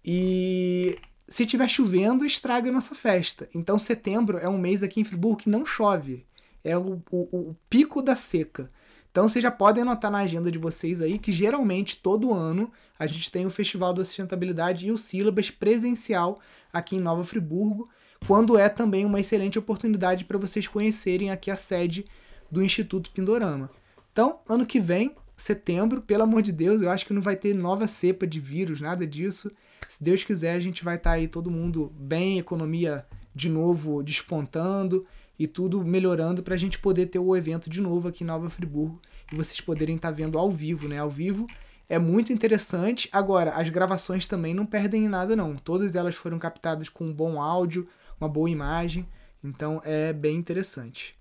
[0.03, 0.97] E
[1.31, 3.47] se tiver chovendo, estraga a nossa festa.
[3.55, 6.25] Então, setembro é um mês aqui em Friburgo que não chove.
[6.61, 8.69] É o, o, o pico da seca.
[9.09, 13.07] Então, vocês já podem anotar na agenda de vocês aí que geralmente todo ano a
[13.07, 16.41] gente tem o Festival da Sustentabilidade e o Sílabas presencial
[16.71, 17.89] aqui em Nova Friburgo,
[18.27, 22.05] quando é também uma excelente oportunidade para vocês conhecerem aqui a sede
[22.51, 23.71] do Instituto Pindorama.
[24.11, 27.55] Então, ano que vem, setembro, pelo amor de Deus, eu acho que não vai ter
[27.55, 29.49] nova cepa de vírus, nada disso.
[29.87, 34.03] Se Deus quiser, a gente vai estar tá aí todo mundo bem, economia de novo
[34.03, 35.05] despontando
[35.37, 38.49] e tudo melhorando para a gente poder ter o evento de novo aqui em Nova
[38.49, 40.99] Friburgo e vocês poderem estar tá vendo ao vivo, né?
[40.99, 41.47] Ao vivo
[41.89, 43.09] é muito interessante.
[43.11, 45.55] Agora, as gravações também não perdem em nada, não.
[45.55, 47.85] Todas elas foram captadas com um bom áudio,
[48.19, 49.05] uma boa imagem,
[49.43, 51.20] então é bem interessante.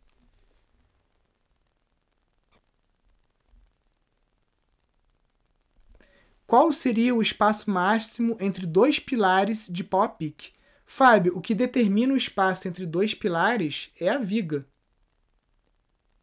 [6.51, 10.51] Qual seria o espaço máximo entre dois pilares de pau a pique?
[10.85, 14.67] Fábio, o que determina o espaço entre dois pilares é a viga.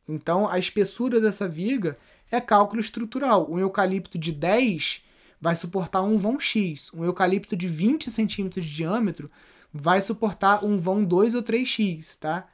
[0.06, 1.96] Então, a espessura dessa viga
[2.30, 3.50] é cálculo estrutural.
[3.50, 5.02] Um eucalipto de 10
[5.40, 6.92] vai suportar um vão X.
[6.94, 9.32] Um eucalipto de 20 centímetros de diâmetro
[9.72, 12.46] vai suportar um vão 2 ou 3x, tá?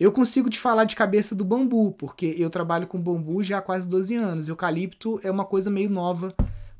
[0.00, 3.60] Eu consigo te falar de cabeça do bambu, porque eu trabalho com bambu já há
[3.60, 4.48] quase 12 anos.
[4.48, 6.34] Eucalipto é uma coisa meio nova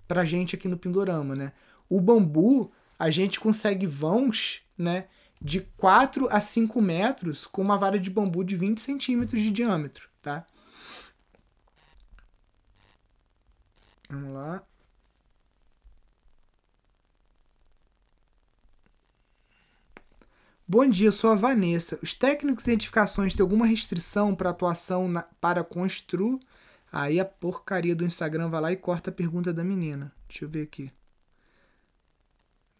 [0.08, 1.52] pra gente aqui no Pindorama, né?
[1.88, 5.06] O bambu, a gente consegue vãos, né?
[5.40, 10.08] De 4 a 5 metros com uma vara de bambu de 20 centímetros de diâmetro,
[10.20, 10.44] tá?
[14.10, 14.62] Vamos lá.
[20.66, 21.98] Bom dia, sou a Vanessa.
[22.02, 26.38] Os técnicos e edificações têm alguma restrição para atuação na, para construir
[26.90, 30.12] Aí a porcaria do Instagram vai lá e corta a pergunta da menina.
[30.28, 30.90] Deixa eu ver aqui.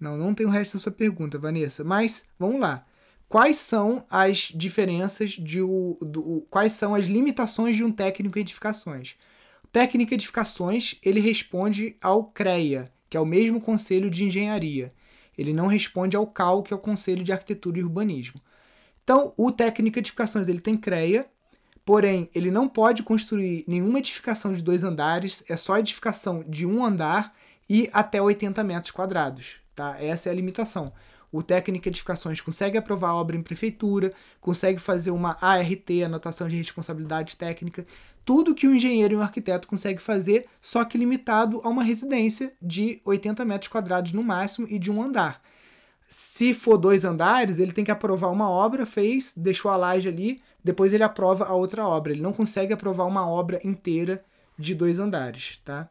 [0.01, 1.85] Não, não tem o resto da sua pergunta, Vanessa.
[1.85, 2.87] Mas vamos lá.
[3.29, 8.41] Quais são as diferenças de o, do, quais são as limitações de um técnico em
[8.41, 9.17] edificações?
[9.63, 14.95] O técnico em edificações ele responde ao CREA, que é o mesmo Conselho de Engenharia.
[15.37, 18.41] Ele não responde ao CAL, que é o Conselho de Arquitetura e Urbanismo.
[19.05, 21.29] Então, o técnico em edificações ele tem CREA,
[21.89, 26.85] Porém, ele não pode construir nenhuma edificação de dois andares, é só edificação de um
[26.85, 27.35] andar
[27.67, 29.55] e até 80 metros quadrados.
[29.75, 29.97] Tá?
[29.99, 30.93] Essa é a limitação.
[31.33, 36.57] O técnico edificações consegue aprovar a obra em prefeitura, consegue fazer uma ART, anotação de
[36.57, 37.87] responsabilidade técnica,
[38.23, 42.53] tudo que um engenheiro e um arquiteto consegue fazer, só que limitado a uma residência
[42.61, 45.41] de 80 metros quadrados no máximo e de um andar.
[46.07, 50.39] Se for dois andares, ele tem que aprovar uma obra, fez, deixou a laje ali,
[50.69, 52.13] depois ele aprova a outra obra.
[52.13, 54.23] Ele não consegue aprovar uma obra inteira
[54.59, 55.89] de dois andares, tá?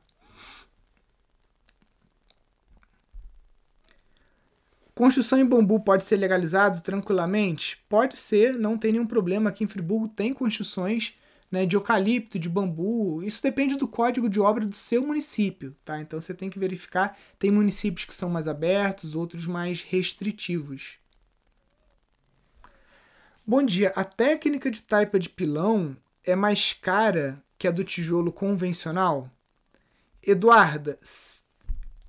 [4.94, 7.84] Construção em bambu pode ser legalizado tranquilamente?
[7.90, 9.50] Pode ser, não tem nenhum problema.
[9.50, 11.16] Aqui em Friburgo tem construções
[11.52, 13.24] né, de eucalipto, de bambu.
[13.24, 16.00] Isso depende do código de obra do seu município, tá?
[16.00, 17.18] Então você tem que verificar.
[17.40, 21.00] Tem municípios que são mais abertos, outros mais restritivos.
[23.50, 23.94] Bom dia.
[23.96, 29.32] A técnica de taipa de pilão é mais cara que a do tijolo convencional?
[30.22, 31.00] Eduarda,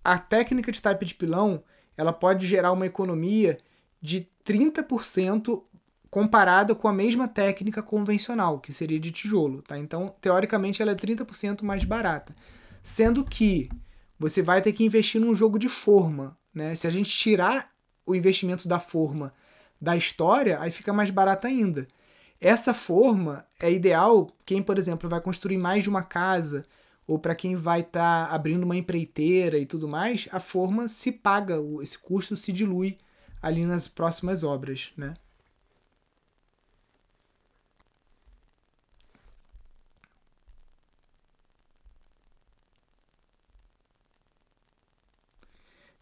[0.03, 1.63] a técnica de taipa de pilão
[1.97, 3.57] ela pode gerar uma economia
[4.03, 5.63] de 30%
[6.11, 9.79] comparada com a mesma técnica convencional, que seria de tijolo, tá?
[9.79, 12.35] Então, teoricamente, ela é 30% mais barata.
[12.83, 13.69] Sendo que
[14.19, 16.75] você vai ter que investir num jogo de forma, né?
[16.75, 17.71] Se a gente tirar
[18.05, 19.33] o investimento da forma
[19.81, 21.87] da história, aí fica mais barata ainda.
[22.41, 26.65] Essa forma é ideal quem, por exemplo, vai construir mais de uma casa
[27.07, 31.11] ou para quem vai estar tá abrindo uma empreiteira e tudo mais, a forma se
[31.11, 32.97] paga, esse custo se dilui
[33.41, 35.15] ali nas próximas obras, né?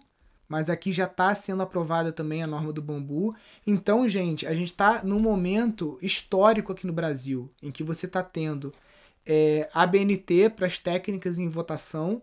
[0.48, 3.36] Mas aqui já está sendo aprovada também a norma do bambu.
[3.66, 8.22] Então, gente, a gente está num momento histórico aqui no Brasil, em que você está
[8.22, 8.72] tendo
[9.26, 12.22] é, ABNT para as técnicas em votação,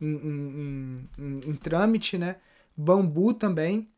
[0.00, 2.36] em, em, em, em, trâmite, né?
[2.76, 3.88] Bambu também.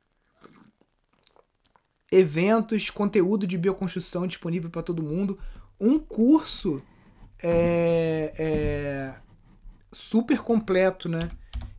[2.11, 5.39] Eventos, conteúdo de bioconstrução disponível para todo mundo.
[5.81, 6.83] Um curso
[7.43, 9.15] é, é,
[9.93, 11.31] super completo, né?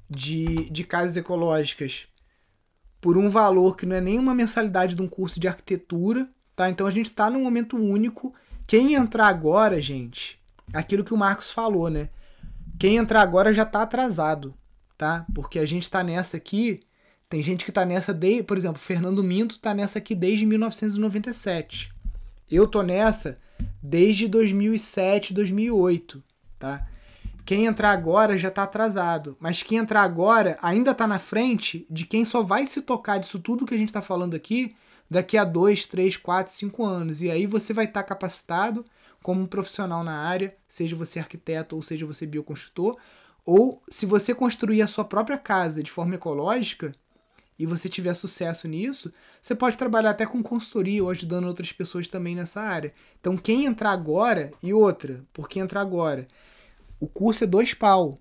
[0.10, 2.08] De, de casas ecológicas
[3.02, 6.69] por um valor que não é nem uma mensalidade de um curso de arquitetura, tá?
[6.69, 8.34] Então a gente está num momento único.
[8.65, 10.38] Quem entrar agora, gente,
[10.71, 12.10] aquilo que o Marcos falou, né?
[12.80, 14.54] Quem entrar agora já tá atrasado,
[14.97, 15.26] tá?
[15.34, 16.80] Porque a gente tá nessa aqui,
[17.28, 21.91] tem gente que tá nessa desde, por exemplo, Fernando Minto tá nessa aqui desde 1997.
[22.49, 23.36] Eu tô nessa
[23.82, 26.23] desde 2007, 2008,
[26.58, 26.88] tá?
[27.45, 32.06] Quem entrar agora já tá atrasado, mas quem entrar agora ainda tá na frente de
[32.06, 34.73] quem só vai se tocar disso tudo que a gente tá falando aqui
[35.10, 37.21] daqui a 2, 3, 4, 5 anos.
[37.21, 38.86] E aí você vai estar tá capacitado
[39.21, 42.97] como um profissional na área, seja você arquiteto ou seja você bioconstrutor,
[43.45, 46.91] ou se você construir a sua própria casa de forma ecológica
[47.60, 52.08] e você tiver sucesso nisso, você pode trabalhar até com consultoria ou ajudando outras pessoas
[52.08, 52.93] também nessa área.
[53.19, 56.25] Então, quem entrar agora e outra, por que entrar agora?
[57.04, 58.18] O curso é dois pau.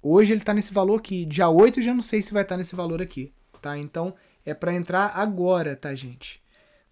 [0.00, 1.24] Hoje ele está nesse valor aqui.
[1.24, 3.76] Dia 8 eu já não sei se vai estar tá nesse valor aqui, tá?
[3.76, 4.14] Então,
[4.44, 6.40] é para entrar agora, tá, gente?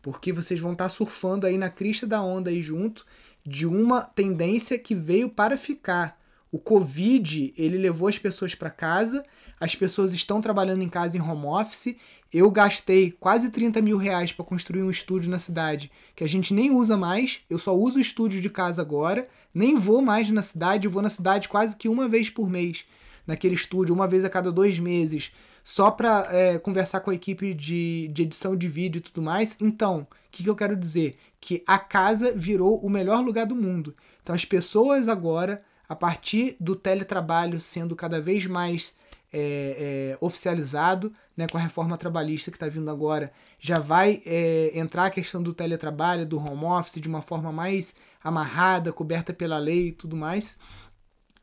[0.03, 3.07] Porque vocês vão estar tá surfando aí na crista da onda aí junto
[3.47, 6.21] de uma tendência que veio para ficar.
[6.51, 9.25] O Covid, ele levou as pessoas para casa,
[9.61, 11.95] as pessoas estão trabalhando em casa em home office.
[12.33, 16.53] Eu gastei quase 30 mil reais para construir um estúdio na cidade que a gente
[16.53, 17.39] nem usa mais.
[17.49, 21.11] Eu só uso o estúdio de casa agora, nem vou mais na cidade, vou na
[21.11, 22.85] cidade quase que uma vez por mês,
[23.27, 27.55] naquele estúdio, uma vez a cada dois meses, só para é, conversar com a equipe
[27.55, 29.57] de, de edição de vídeo e tudo mais.
[29.61, 31.17] Então, o que, que eu quero dizer?
[31.45, 33.95] que a casa virou o melhor lugar do mundo.
[34.23, 38.95] Então as pessoas agora, a partir do teletrabalho sendo cada vez mais
[39.31, 44.71] é, é, oficializado, né, com a reforma trabalhista que está vindo agora, já vai é,
[44.73, 49.59] entrar a questão do teletrabalho, do home office, de uma forma mais amarrada, coberta pela
[49.59, 50.57] lei e tudo mais.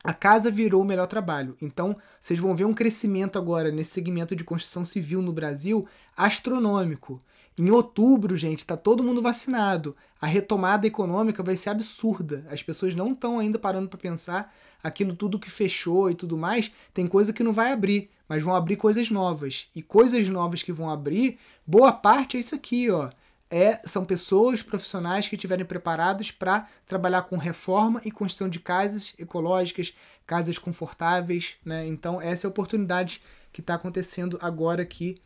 [0.04, 1.56] A casa virou o melhor trabalho.
[1.62, 7.22] Então, vocês vão ver um crescimento agora nesse segmento de construção civil no Brasil astronômico.
[7.56, 9.94] Em outubro, gente, está todo mundo vacinado.
[10.20, 12.44] A retomada econômica vai ser absurda.
[12.50, 16.72] As pessoas não estão ainda parando para pensar aquilo tudo que fechou e tudo mais.
[16.92, 19.68] Tem coisa que não vai abrir, mas vão abrir coisas novas.
[19.76, 23.10] E coisas novas que vão abrir, boa parte é isso aqui, ó.
[23.54, 29.14] É, são pessoas profissionais que estiverem preparadas para trabalhar com reforma e construção de casas
[29.18, 29.94] ecológicas,
[30.26, 31.86] casas confortáveis, né?
[31.86, 33.20] Então essa é a oportunidade
[33.52, 35.20] que está acontecendo agora aqui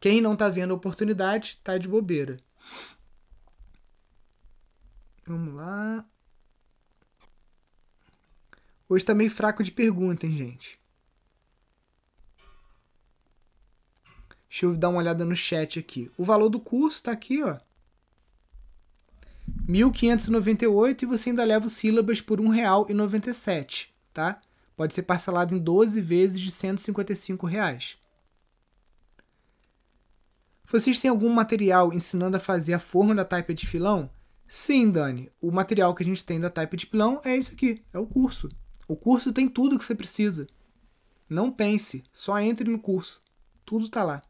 [0.00, 2.38] quem não tá vendo a oportunidade, tá de bobeira.
[5.26, 6.04] Vamos lá.
[8.88, 10.80] Hoje tá meio fraco de pergunta, hein, gente?
[14.48, 16.10] Deixa eu dar uma olhada no chat aqui.
[16.16, 17.58] O valor do curso tá aqui, ó.
[19.68, 24.40] 1.598 e você ainda leva os sílabas por R$ 1,97, tá?
[24.76, 27.96] Pode ser parcelado em 12 vezes de 155 reais.
[30.64, 34.08] Vocês têm algum material ensinando a fazer a forma da taipa de filão?
[34.46, 35.30] Sim, Dani.
[35.42, 38.06] O material que a gente tem da taipa de pilão é esse aqui, é o
[38.06, 38.48] curso.
[38.86, 40.46] O curso tem tudo que você precisa.
[41.28, 43.20] Não pense, só entre no curso.
[43.64, 44.20] Tudo está lá.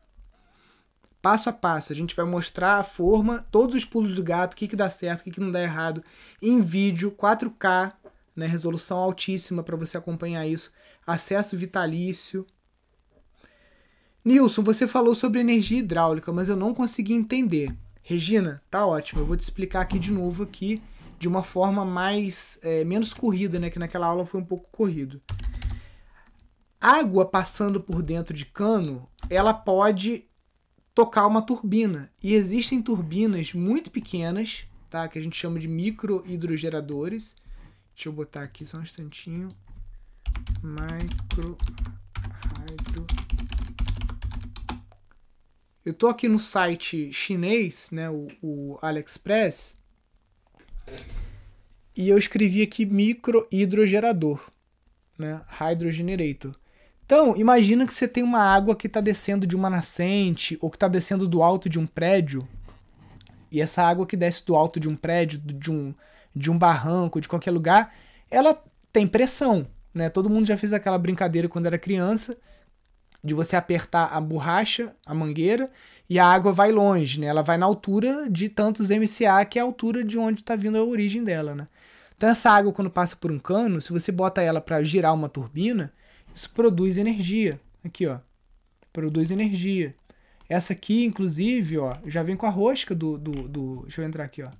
[1.22, 4.56] Passo a passo, a gente vai mostrar a forma, todos os pulos do gato, o
[4.56, 6.02] que, que dá certo, o que, que não dá errado,
[6.40, 7.92] em vídeo, 4K,
[8.34, 10.72] né, resolução altíssima para você acompanhar isso,
[11.06, 12.46] acesso vitalício,
[14.22, 17.74] Nilson, você falou sobre energia hidráulica, mas eu não consegui entender.
[18.02, 19.22] Regina, tá ótimo.
[19.22, 20.82] Eu vou te explicar aqui de novo aqui
[21.18, 23.70] de uma forma mais é, menos corrida, né?
[23.70, 25.22] Que naquela aula foi um pouco corrido.
[26.78, 30.24] Água passando por dentro de cano, ela pode
[31.00, 32.12] tocar uma turbina.
[32.22, 35.08] E existem turbinas muito pequenas, tá?
[35.08, 37.34] Que a gente chama de micro hidrogeradores.
[37.94, 39.48] Deixa eu botar aqui só um instantinho.
[40.62, 41.56] Micro
[42.58, 43.06] hydro
[45.82, 49.74] eu tô aqui no site chinês, né, o, o AliExpress,
[51.96, 54.38] e eu escrevi aqui micro hidrogerador,
[55.16, 56.54] né, hydrogenerator.
[57.10, 60.76] Então, imagina que você tem uma água que está descendo de uma nascente ou que
[60.76, 62.46] está descendo do alto de um prédio,
[63.50, 65.92] e essa água que desce do alto de um prédio, de um,
[66.36, 67.92] de um barranco, de qualquer lugar,
[68.30, 68.56] ela
[68.92, 70.08] tem pressão, né?
[70.08, 72.38] Todo mundo já fez aquela brincadeira quando era criança,
[73.24, 75.68] de você apertar a borracha, a mangueira,
[76.08, 77.26] e a água vai longe, né?
[77.26, 80.78] Ela vai na altura de tantos MCA, que é a altura de onde está vindo
[80.78, 81.66] a origem dela, né?
[82.16, 85.28] Então essa água quando passa por um cano, se você bota ela para girar uma
[85.28, 85.92] turbina,
[86.34, 87.60] isso produz energia.
[87.84, 88.18] Aqui, ó.
[88.92, 89.94] Produz energia.
[90.48, 93.82] Essa aqui, inclusive, ó, já vem com a rosca do, do, do...
[93.82, 94.50] Deixa eu entrar aqui, ó.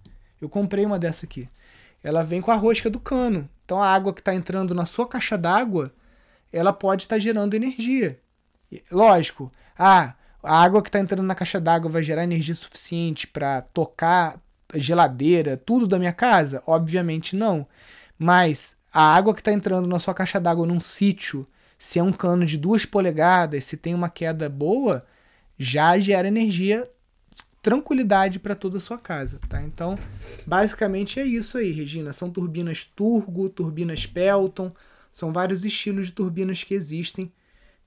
[0.40, 1.48] Eu comprei uma dessa aqui.
[2.02, 3.48] Ela vem com a rosca do cano.
[3.64, 5.92] Então a água que está entrando na sua caixa d'água,
[6.52, 8.18] ela pode estar tá gerando energia.
[8.90, 13.62] Lógico, ah, a água que está entrando na caixa d'água vai gerar energia suficiente para
[13.62, 14.40] tocar
[14.72, 16.62] a geladeira, tudo da minha casa?
[16.66, 17.66] Obviamente não.
[18.18, 21.46] Mas a água que está entrando na sua caixa d'água num sítio,
[21.80, 25.02] se é um cano de duas polegadas, se tem uma queda boa,
[25.58, 26.86] já gera energia,
[27.62, 29.62] tranquilidade para toda a sua casa, tá?
[29.62, 29.98] Então,
[30.46, 32.12] basicamente é isso aí, Regina.
[32.12, 34.70] São turbinas Turgo, turbinas Pelton,
[35.10, 37.32] são vários estilos de turbinas que existem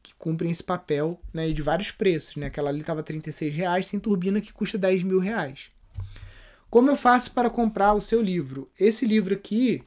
[0.01, 2.35] que cumprem esse papel né, de vários preços.
[2.35, 2.47] Né?
[2.47, 5.69] Aquela ali estava 36 reais, tem turbina que custa 10 mil reais.
[6.67, 8.71] Como eu faço para comprar o seu livro?
[8.79, 9.83] Esse livro aqui,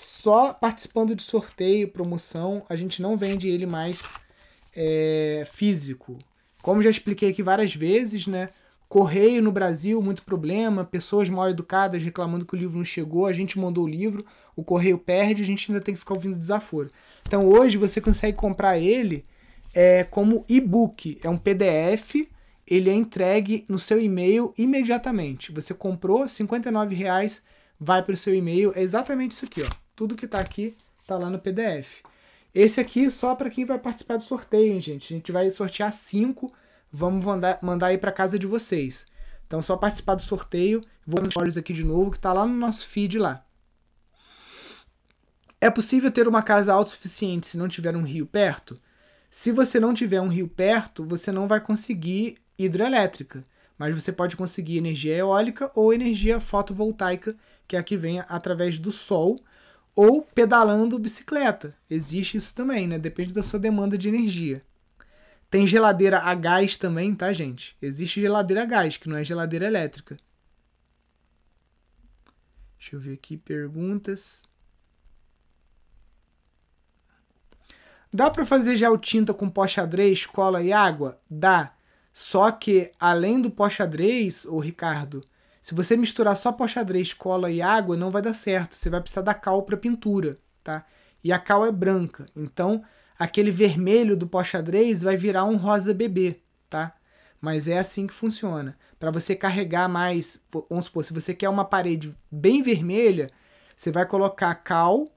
[0.00, 4.02] só participando de sorteio, promoção, a gente não vende ele mais
[4.74, 6.18] é, físico.
[6.62, 8.48] Como já expliquei aqui várias vezes, né?
[8.88, 13.32] Correio no Brasil, muito problema, pessoas mal educadas reclamando que o livro não chegou, a
[13.32, 14.24] gente mandou o livro,
[14.56, 16.90] o correio perde, a gente ainda tem que ficar ouvindo desaforo.
[17.26, 19.22] Então hoje você consegue comprar ele
[19.72, 22.26] é, como e-book, é um PDF,
[22.66, 25.52] ele é entregue no seu e-mail imediatamente.
[25.52, 27.42] Você comprou, R$ reais,
[27.78, 29.89] vai para o seu e-mail, é exatamente isso aqui, ó.
[30.00, 32.00] Tudo que está aqui está lá no PDF.
[32.54, 35.12] Esse aqui só para quem vai participar do sorteio, hein, gente.
[35.12, 36.50] A gente vai sortear cinco,
[36.90, 39.04] vamos mandar, mandar aí para casa de vocês.
[39.46, 42.54] Então só participar do sorteio, vou nos stories aqui de novo, que está lá no
[42.54, 43.44] nosso feed lá.
[45.60, 48.80] É possível ter uma casa autossuficiente se não tiver um rio perto?
[49.30, 53.44] Se você não tiver um rio perto, você não vai conseguir hidrelétrica,
[53.76, 57.36] mas você pode conseguir energia eólica ou energia fotovoltaica,
[57.68, 59.38] que é a que vem através do sol,
[60.02, 61.76] ou pedalando bicicleta.
[61.90, 62.98] Existe isso também, né?
[62.98, 64.62] Depende da sua demanda de energia.
[65.50, 67.76] Tem geladeira a gás também, tá, gente?
[67.82, 70.16] Existe geladeira a gás, que não é geladeira elétrica.
[72.78, 74.44] Deixa eu ver aqui perguntas.
[78.10, 81.20] Dá para fazer gel tinta com pó xadrez, cola e água?
[81.28, 81.74] Dá.
[82.10, 85.22] Só que, além do pó xadrez, o Ricardo,
[85.70, 88.74] se você misturar só pó xadrez, cola e água, não vai dar certo.
[88.74, 90.84] Você vai precisar da cal para pintura, tá?
[91.22, 92.26] E a cal é branca.
[92.34, 92.82] Então,
[93.16, 96.92] aquele vermelho do pó xadrez vai virar um rosa bebê, tá?
[97.40, 98.76] Mas é assim que funciona.
[98.98, 103.30] Para você carregar mais, vamos supor, se você quer uma parede bem vermelha,
[103.76, 105.16] você vai colocar cal,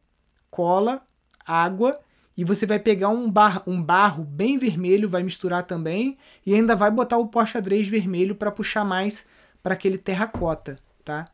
[0.52, 1.02] cola,
[1.48, 2.00] água
[2.38, 6.76] e você vai pegar um, bar, um barro bem vermelho, vai misturar também e ainda
[6.76, 9.26] vai botar o pó xadrez vermelho para puxar mais
[9.64, 11.32] para aquele terracota, tá?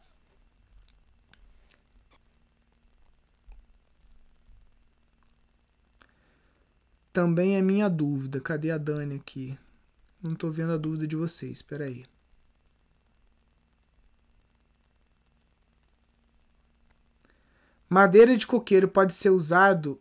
[7.12, 8.40] Também é minha dúvida.
[8.40, 9.58] Cadê a Dani aqui?
[10.22, 11.58] Não tô vendo a dúvida de vocês.
[11.58, 12.06] Espera aí.
[17.90, 20.00] Madeira de coqueiro pode ser usado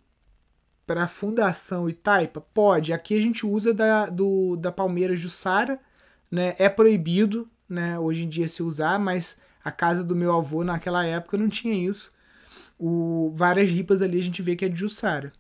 [0.87, 2.41] para fundação e taipa?
[2.41, 2.93] Pode.
[2.93, 5.81] Aqui a gente usa da, do, da palmeira jussara,
[6.31, 6.55] né?
[6.59, 7.99] É proibido, né?
[7.99, 11.75] Hoje em dia se usar, mas a casa do meu avô naquela época não tinha
[11.75, 12.11] isso.
[12.79, 15.33] O, várias ripas ali a gente vê que é de jussara.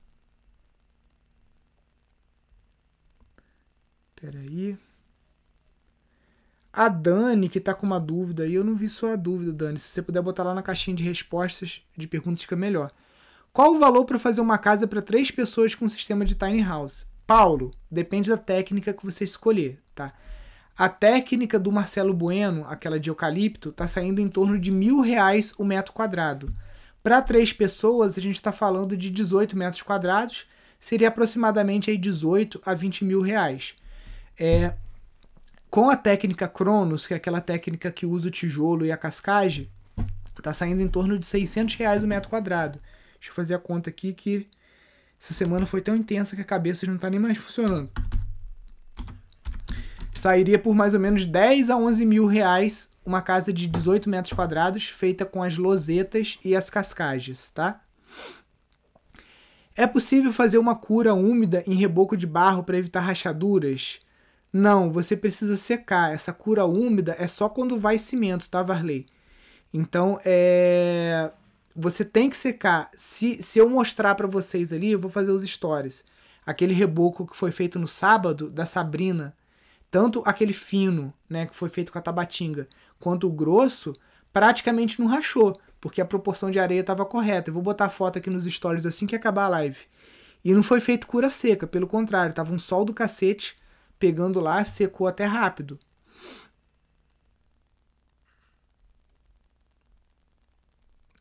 [4.16, 4.76] Peraí.
[6.72, 9.78] A Dani, que tá com uma dúvida aí, eu não vi sua dúvida, Dani.
[9.78, 12.90] Se você puder botar lá na caixinha de respostas de perguntas, fica melhor.
[13.52, 17.06] Qual o valor para fazer uma casa para três pessoas com sistema de tiny house?
[17.26, 20.12] Paulo, depende da técnica que você escolher, tá?
[20.78, 25.52] A técnica do Marcelo Bueno, aquela de eucalipto, tá saindo em torno de mil reais
[25.58, 26.52] o metro quadrado.
[27.02, 30.46] Para três pessoas, a gente está falando de 18 metros quadrados,
[30.78, 33.74] seria aproximadamente aí 18 a 20 mil reais.
[34.38, 34.72] É,
[35.68, 39.68] com a técnica Cronos, que é aquela técnica que usa o tijolo e a cascagem,
[40.40, 42.78] tá saindo em torno de 600 reais o metro quadrado.
[43.14, 44.46] Deixa eu fazer a conta aqui que
[45.20, 47.90] essa semana foi tão intensa que a cabeça não tá nem mais funcionando.
[50.18, 54.34] Sairia por mais ou menos 10 a 11 mil reais uma casa de 18 metros
[54.34, 57.80] quadrados feita com as losetas e as cascagens, tá?
[59.76, 64.00] É possível fazer uma cura úmida em reboco de barro para evitar rachaduras?
[64.52, 66.12] Não, você precisa secar.
[66.12, 69.06] Essa cura úmida é só quando vai cimento, tá, Varley?
[69.72, 71.30] Então, é...
[71.76, 72.90] você tem que secar.
[72.92, 76.04] Se, se eu mostrar para vocês ali, eu vou fazer os stories.
[76.44, 79.37] Aquele reboco que foi feito no sábado, da Sabrina,
[79.90, 82.68] tanto aquele fino, né, que foi feito com a tabatinga,
[82.98, 83.94] quanto o grosso,
[84.32, 87.50] praticamente não rachou, porque a proporção de areia estava correta.
[87.50, 89.78] Eu vou botar a foto aqui nos stories assim que acabar a live.
[90.44, 93.56] E não foi feito cura seca, pelo contrário, tava um sol do cacete
[93.98, 95.78] pegando lá, secou até rápido.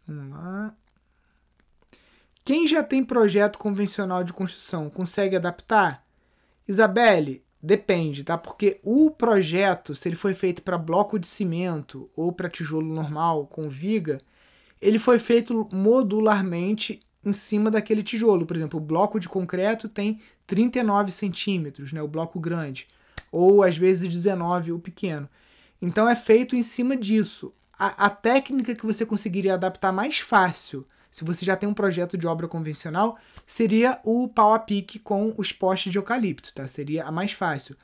[0.08, 0.76] Vamos lá.
[2.46, 6.06] Quem já tem projeto convencional de construção consegue adaptar?
[6.66, 8.38] Isabelle, depende, tá?
[8.38, 13.46] Porque o projeto, se ele foi feito para bloco de cimento ou para tijolo normal
[13.46, 14.20] com viga,
[14.82, 18.46] ele foi feito modularmente em cima daquele tijolo.
[18.46, 22.88] Por exemplo, o bloco de concreto tem 39 centímetros, né, o bloco grande,
[23.30, 25.28] ou às vezes 19 o pequeno.
[25.82, 27.54] Então é feito em cima disso.
[27.78, 32.18] A, a técnica que você conseguiria adaptar mais fácil, se você já tem um projeto
[32.18, 36.68] de obra convencional, seria o pau a pique com os postes de eucalipto, tá?
[36.68, 37.76] Seria a mais fácil.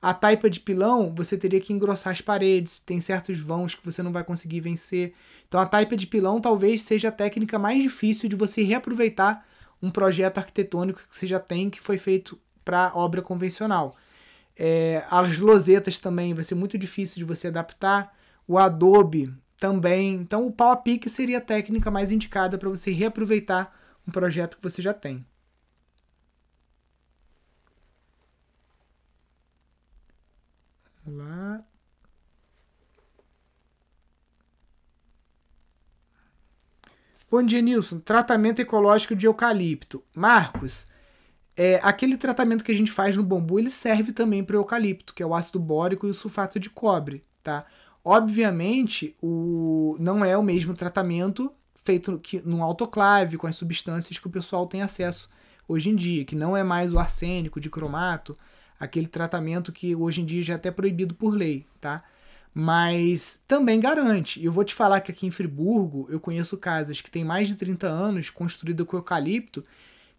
[0.00, 4.02] A taipa de pilão, você teria que engrossar as paredes, tem certos vãos que você
[4.02, 5.14] não vai conseguir vencer.
[5.48, 9.44] Então a taipa de pilão talvez seja a técnica mais difícil de você reaproveitar
[9.82, 13.96] um projeto arquitetônico que você já tem que foi feito para obra convencional.
[14.58, 18.14] É, as losetas também vai ser muito difícil de você adaptar.
[18.46, 20.14] O Adobe também.
[20.14, 23.74] Então o pau a pique seria a técnica mais indicada para você reaproveitar
[24.06, 25.26] um projeto que você já tem.
[31.04, 31.64] Vamos lá.
[37.30, 37.98] Bom dia, Nilson.
[37.98, 40.02] Tratamento ecológico de eucalipto.
[40.14, 40.86] Marcos,
[41.56, 45.14] é, aquele tratamento que a gente faz no bambu, ele serve também para o eucalipto,
[45.14, 47.66] que é o ácido bórico e o sulfato de cobre, tá?
[48.08, 54.28] Obviamente, o, não é o mesmo tratamento feito que, num autoclave, com as substâncias que
[54.28, 55.26] o pessoal tem acesso
[55.66, 58.36] hoje em dia, que não é mais o arsênico de cromato,
[58.78, 62.00] aquele tratamento que hoje em dia já é até proibido por lei, tá?
[62.54, 64.40] mas também garante.
[64.42, 67.56] Eu vou te falar que aqui em Friburgo eu conheço casas que têm mais de
[67.56, 69.64] 30 anos, construída com eucalipto,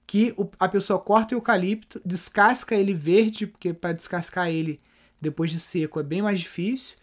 [0.05, 4.77] que a pessoa corta o eucalipto, descasca ele verde, porque para descascar ele
[5.21, 6.97] depois de seco é bem mais difícil.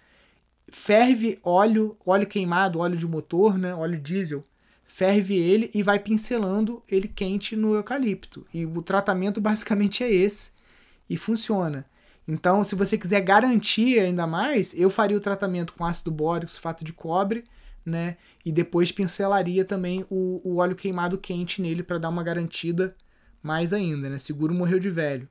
[0.69, 4.43] Ferve óleo, óleo queimado, óleo de motor, né, óleo diesel.
[4.85, 8.47] Ferve ele e vai pincelando ele quente no eucalipto.
[8.53, 10.53] E o tratamento basicamente é esse
[11.09, 11.85] e funciona.
[12.27, 16.83] Então, se você quiser garantir ainda mais, eu faria o tratamento com ácido bórico, sulfato
[16.83, 17.45] de cobre,
[17.85, 18.17] né?
[18.45, 22.97] E depois pincelaria também o, o óleo queimado quente nele para dar uma garantida
[23.43, 24.17] mais ainda, né?
[24.17, 25.29] Seguro morreu de velho.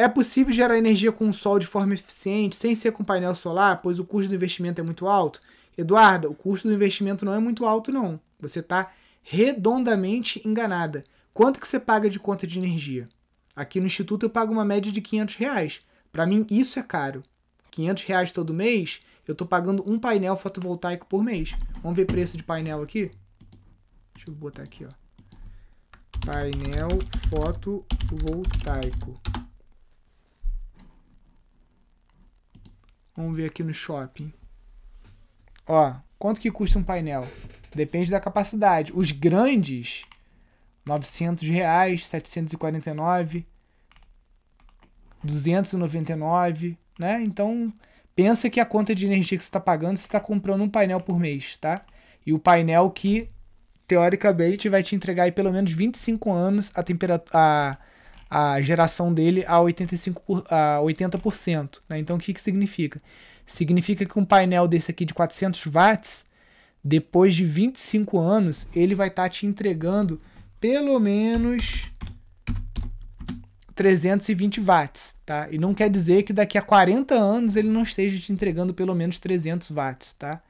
[0.00, 3.82] É possível gerar energia com o sol de forma eficiente, sem ser com painel solar,
[3.82, 5.42] pois o custo do investimento é muito alto?
[5.76, 8.18] Eduarda, o custo do investimento não é muito alto, não.
[8.38, 11.04] Você está redondamente enganada.
[11.34, 13.10] Quanto que você paga de conta de energia?
[13.54, 15.82] Aqui no Instituto eu pago uma média de 500 reais.
[16.10, 17.22] Para mim, isso é caro.
[17.70, 21.54] 500 reais todo mês, eu estou pagando um painel fotovoltaico por mês.
[21.82, 23.10] Vamos ver preço de painel aqui?
[24.14, 24.88] Deixa eu botar aqui, ó.
[26.24, 26.88] Painel
[27.28, 29.20] fotovoltaico.
[33.20, 34.32] Vamos ver aqui no shopping.
[35.66, 37.20] Ó, quanto que custa um painel?
[37.74, 38.92] Depende da capacidade.
[38.94, 40.04] Os grandes,
[40.86, 43.46] 900 reais, 749,
[45.22, 47.22] 299, né?
[47.22, 47.70] Então,
[48.16, 50.98] pensa que a conta de energia que você está pagando, você está comprando um painel
[50.98, 51.82] por mês, tá?
[52.24, 53.28] E o painel que,
[53.86, 57.78] teoricamente, vai te entregar aí pelo menos 25 anos a temperatura...
[58.30, 61.80] A, geração dele a, 85 por, a 80%.
[61.88, 61.98] Né?
[61.98, 63.02] Então, o que, que significa?
[63.44, 66.24] Significa que um painel desse aqui de 400 watts,
[66.82, 70.20] depois de 25 anos, ele vai estar tá te entregando
[70.60, 71.90] pelo menos
[73.74, 75.48] 320 watts, tá?
[75.50, 78.94] E não quer dizer que daqui a 40 anos ele não esteja te entregando pelo
[78.94, 80.42] menos 300 watts, tá?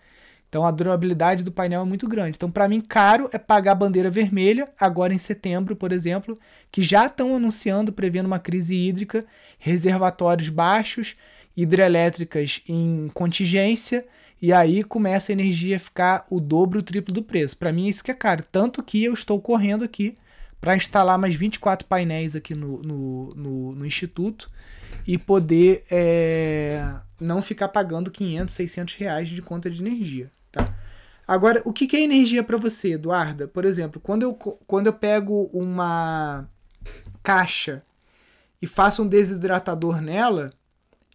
[0.51, 2.36] Então a durabilidade do painel é muito grande.
[2.36, 6.36] Então, para mim, caro é pagar a bandeira vermelha, agora em setembro, por exemplo,
[6.72, 9.24] que já estão anunciando, prevendo uma crise hídrica,
[9.61, 11.14] reservatórios baixos,
[11.57, 14.05] hidrelétricas em contingência,
[14.42, 17.57] e aí começa a energia ficar o dobro, o triplo do preço.
[17.57, 18.42] Para mim, isso que é caro.
[18.51, 20.16] Tanto que eu estou correndo aqui
[20.61, 24.48] para instalar mais 24 painéis aqui no, no, no, no Instituto
[25.07, 30.28] e poder é, não ficar pagando 500, 600 reais de conta de energia.
[31.31, 33.47] Agora, o que é energia para você, Eduarda?
[33.47, 36.51] Por exemplo, quando eu, quando eu pego uma
[37.22, 37.85] caixa
[38.61, 40.51] e faço um desidratador nela,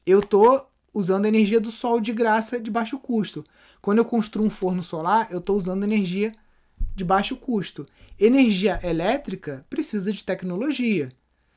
[0.05, 3.43] eu tô usando energia do sol de graça de baixo custo.
[3.81, 6.31] Quando eu construo um forno solar, eu estou usando energia
[6.95, 7.85] de baixo custo.
[8.17, 11.09] Energia elétrica precisa de tecnologia.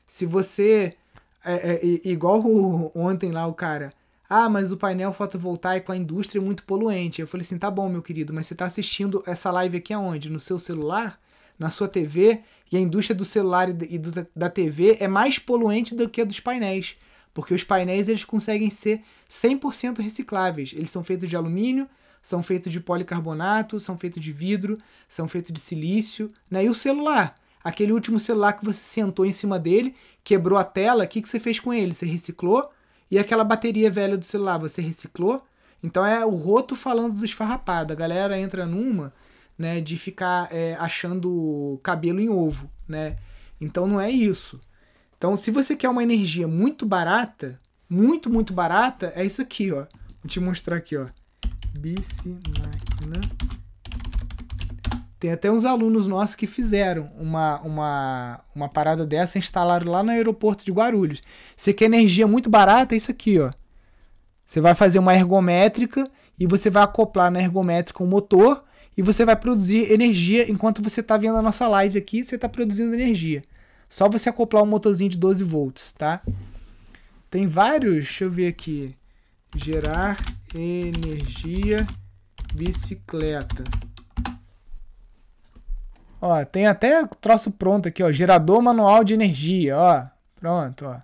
[0.05, 0.97] Se você.
[1.45, 3.93] É, é, igual o, ontem lá o cara.
[4.29, 7.19] Ah, mas o painel fotovoltaico, a indústria é muito poluente.
[7.19, 10.29] Eu falei assim: tá bom, meu querido, mas você está assistindo essa live aqui aonde?
[10.29, 11.19] No seu celular?
[11.57, 12.41] Na sua TV?
[12.71, 16.25] E a indústria do celular e do, da TV é mais poluente do que a
[16.25, 16.95] dos painéis.
[17.33, 20.73] Porque os painéis eles conseguem ser 100% recicláveis.
[20.73, 21.89] Eles são feitos de alumínio,
[22.21, 24.77] são feitos de policarbonato, são feitos de vidro,
[25.07, 26.29] são feitos de silício.
[26.49, 26.65] Né?
[26.65, 27.35] E o celular?
[27.63, 31.27] Aquele último celular que você sentou em cima dele, quebrou a tela, o que, que
[31.27, 31.93] você fez com ele?
[31.93, 32.69] Você reciclou?
[33.09, 35.45] E aquela bateria velha do celular, você reciclou?
[35.81, 37.93] Então é o roto falando do esfarrapado.
[37.93, 39.13] A galera entra numa,
[39.57, 43.17] né, de ficar é, achando cabelo em ovo, né?
[43.59, 44.59] Então não é isso.
[45.17, 49.85] Então se você quer uma energia muito barata, muito, muito barata, é isso aqui, ó.
[50.21, 51.07] Vou te mostrar aqui, ó.
[52.25, 53.58] Máquina
[55.19, 60.11] tem até uns alunos nossos que fizeram uma, uma, uma parada dessa, instalaram lá no
[60.11, 61.21] aeroporto de Guarulhos.
[61.57, 62.95] Você quer energia muito barata?
[62.95, 63.51] É isso aqui, ó.
[64.45, 66.09] Você vai fazer uma ergométrica
[66.39, 68.63] e você vai acoplar na ergométrica um motor
[68.97, 72.47] e você vai produzir energia enquanto você está vendo a nossa live aqui, você está
[72.47, 73.43] produzindo energia.
[73.89, 76.21] Só você acoplar um motorzinho de 12 volts, tá?
[77.29, 78.95] Tem vários, deixa eu ver aqui.
[79.55, 80.17] Gerar
[80.55, 81.85] energia
[82.53, 83.63] bicicleta.
[86.21, 88.11] Ó, tem até troço pronto aqui, ó.
[88.11, 90.05] Gerador manual de energia, ó.
[90.39, 90.97] Pronto, ó.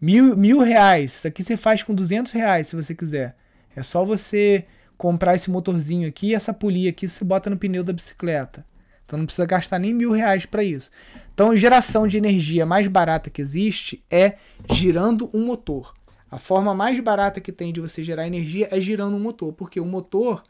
[0.00, 1.16] Mil, mil reais.
[1.16, 3.36] Isso aqui você faz com 200 reais, se você quiser.
[3.74, 4.66] É só você
[4.96, 8.64] comprar esse motorzinho aqui e essa polia aqui você bota no pneu da bicicleta.
[9.04, 10.90] Então não precisa gastar nem mil reais para isso.
[11.32, 14.36] Então, geração de energia mais barata que existe é
[14.70, 15.94] girando um motor.
[16.30, 19.78] A forma mais barata que tem de você gerar energia é girando um motor, porque
[19.78, 20.42] o motor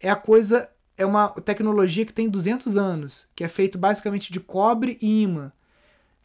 [0.00, 4.40] é a coisa é uma tecnologia que tem 200 anos, que é feito basicamente de
[4.40, 5.52] cobre e imã,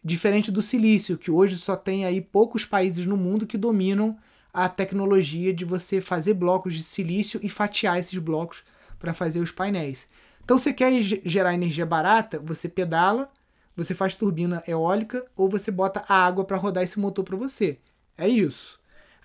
[0.03, 4.17] diferente do silício, que hoje só tem aí poucos países no mundo que dominam
[4.53, 8.63] a tecnologia de você fazer blocos de silício e fatiar esses blocos
[8.97, 10.07] para fazer os painéis.
[10.43, 13.31] Então, você quer gerar energia barata, você pedala,
[13.75, 17.77] você faz turbina eólica ou você bota a água para rodar esse motor para você.
[18.17, 18.78] É isso.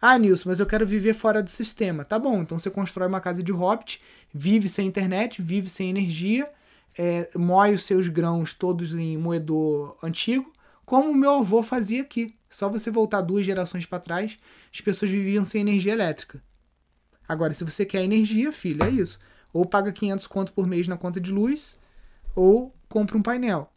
[0.06, 2.04] Ah, Nilson, mas eu quero viver fora do sistema.
[2.04, 4.02] Tá bom, então você constrói uma casa de hobbit,
[4.34, 6.46] vive sem internet, vive sem energia,
[6.98, 10.52] é, moe os seus grãos todos em moedor antigo,
[10.84, 12.36] como o meu avô fazia aqui.
[12.50, 14.36] Só você voltar duas gerações para trás,
[14.70, 16.44] as pessoas viviam sem energia elétrica.
[17.26, 19.18] Agora, se você quer energia, filho, é isso.
[19.54, 21.78] Ou paga 500 conto por mês na conta de luz,
[22.36, 23.72] ou compra um painel.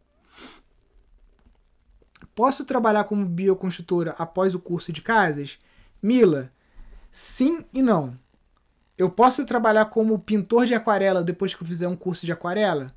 [2.35, 5.57] Posso trabalhar como bioconstrutora após o curso de casas?
[6.01, 6.51] Mila,
[7.11, 8.17] sim e não.
[8.97, 12.91] Eu posso trabalhar como pintor de aquarela depois que eu fizer um curso de aquarela?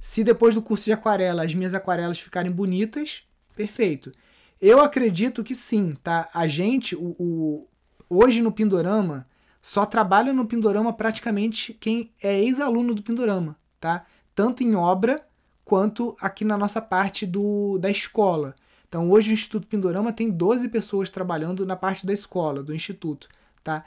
[0.00, 3.22] Se depois do curso de aquarela as minhas aquarelas ficarem bonitas,
[3.56, 4.12] perfeito.
[4.60, 6.28] Eu acredito que sim, tá?
[6.34, 7.68] A gente, o, o
[8.10, 9.26] hoje no Pindorama,
[9.60, 14.06] só trabalha no Pindorama praticamente quem é ex-aluno do Pindorama, tá?
[14.34, 15.26] Tanto em obra
[15.64, 18.54] quanto aqui na nossa parte do, da escola.
[18.88, 23.28] Então hoje o Instituto Pindorama tem 12 pessoas trabalhando na parte da escola, do instituto,
[23.62, 23.84] tá?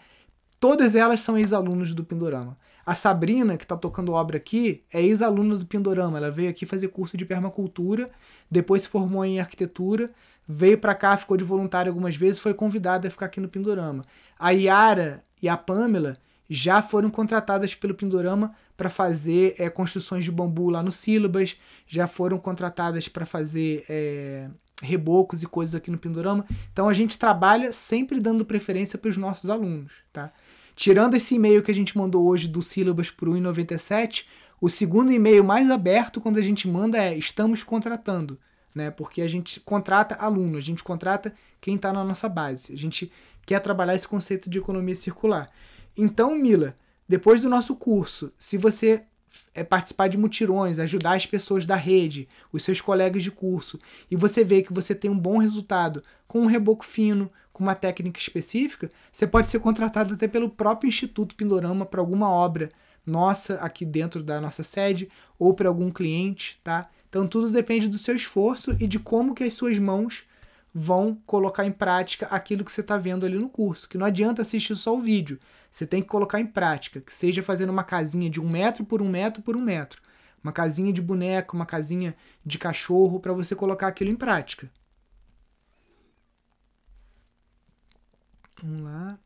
[0.59, 2.55] Todas elas são ex-alunos do Pindorama.
[2.85, 6.17] A Sabrina, que está tocando obra aqui, é ex-aluna do Pindorama.
[6.17, 8.09] Ela veio aqui fazer curso de permacultura,
[8.49, 10.11] depois se formou em arquitetura,
[10.47, 14.03] veio para cá, ficou de voluntária algumas vezes, foi convidada a ficar aqui no Pindorama.
[14.37, 16.15] A Yara e a Pamela
[16.47, 21.55] já foram contratadas pelo Pindorama para fazer é, construções de bambu lá no Sílabas,
[21.87, 24.49] já foram contratadas para fazer é,
[24.81, 26.45] rebocos e coisas aqui no Pindorama.
[26.71, 30.31] Então a gente trabalha sempre dando preferência para os nossos alunos, tá?
[30.75, 34.25] Tirando esse e-mail que a gente mandou hoje do Sílabas o 1,97,
[34.59, 38.37] o segundo e-mail mais aberto quando a gente manda é estamos contratando,
[38.73, 38.91] né?
[38.91, 42.73] Porque a gente contrata aluno, a gente contrata quem está na nossa base.
[42.73, 43.11] A gente
[43.45, 45.49] quer trabalhar esse conceito de economia circular.
[45.97, 46.75] Então, Mila,
[47.07, 49.03] depois do nosso curso, se você
[49.53, 53.79] é participar de mutirões, ajudar as pessoas da rede, os seus colegas de curso,
[54.09, 57.75] e você vê que você tem um bom resultado com um reboco fino, com uma
[57.75, 62.69] técnica específica, você pode ser contratado até pelo próprio Instituto Pindorama para alguma obra
[63.05, 66.89] nossa aqui dentro da nossa sede ou para algum cliente, tá?
[67.09, 70.23] Então tudo depende do seu esforço e de como que as suas mãos
[70.73, 73.89] vão colocar em prática aquilo que você está vendo ali no curso.
[73.89, 75.37] Que não adianta assistir só o vídeo.
[75.71, 79.01] Você tem que colocar em prática, que seja fazendo uma casinha de um metro por
[79.01, 80.01] um metro por um metro.
[80.43, 82.13] Uma casinha de boneco, uma casinha
[82.45, 84.69] de cachorro, para você colocar aquilo em prática.
[88.61, 89.17] Vamos lá.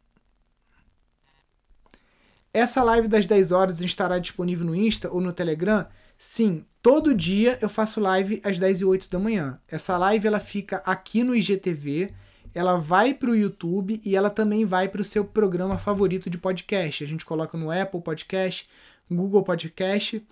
[2.54, 5.88] Essa live das 10 horas estará disponível no Insta ou no Telegram?
[6.18, 9.60] Sim, todo dia eu faço live às 10 e 8 da manhã.
[9.68, 12.14] Essa live ela fica aqui no IGTV,
[12.56, 16.38] ela vai para o YouTube e ela também vai para o seu programa favorito de
[16.38, 17.04] podcast.
[17.04, 18.66] A gente coloca no Apple Podcast,
[19.12, 20.26] Google Podcast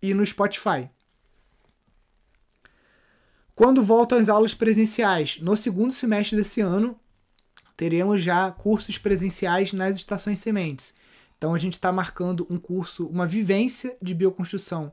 [0.00, 0.88] e no Spotify.
[3.56, 5.40] Quando voltam as aulas presenciais?
[5.40, 6.96] No segundo semestre desse ano,
[7.76, 10.94] teremos já cursos presenciais nas estações sementes.
[11.36, 14.92] Então a gente está marcando um curso, uma vivência de bioconstrução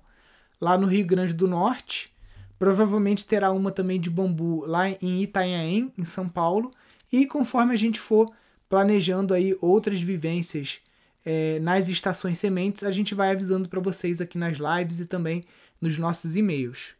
[0.60, 2.12] lá no Rio Grande do Norte.
[2.58, 6.72] Provavelmente terá uma também de bambu lá em Itanhaém, em São Paulo.
[7.12, 8.32] E conforme a gente for
[8.70, 10.80] planejando aí outras vivências
[11.26, 15.44] é, nas estações sementes, a gente vai avisando para vocês aqui nas lives e também
[15.82, 16.96] nos nossos e-mails.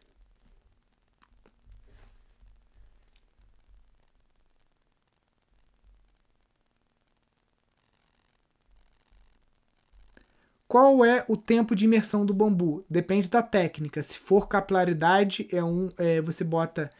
[10.76, 12.84] Qual é o tempo de imersão do bambu?
[12.86, 14.02] Depende da técnica.
[14.02, 16.90] Se for capilaridade, é um, é, você bota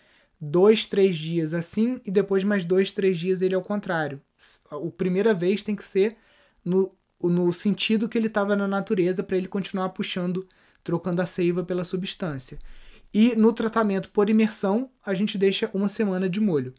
[0.41, 4.18] dois, três dias assim e depois mais dois, três dias ele é o contrário.
[4.70, 6.16] A primeira vez tem que ser
[6.64, 6.91] no,
[7.22, 10.49] no sentido que ele estava na natureza para ele continuar puxando,
[10.83, 12.59] trocando a seiva pela substância.
[13.12, 16.72] E no tratamento por imersão, a gente deixa uma semana de molho.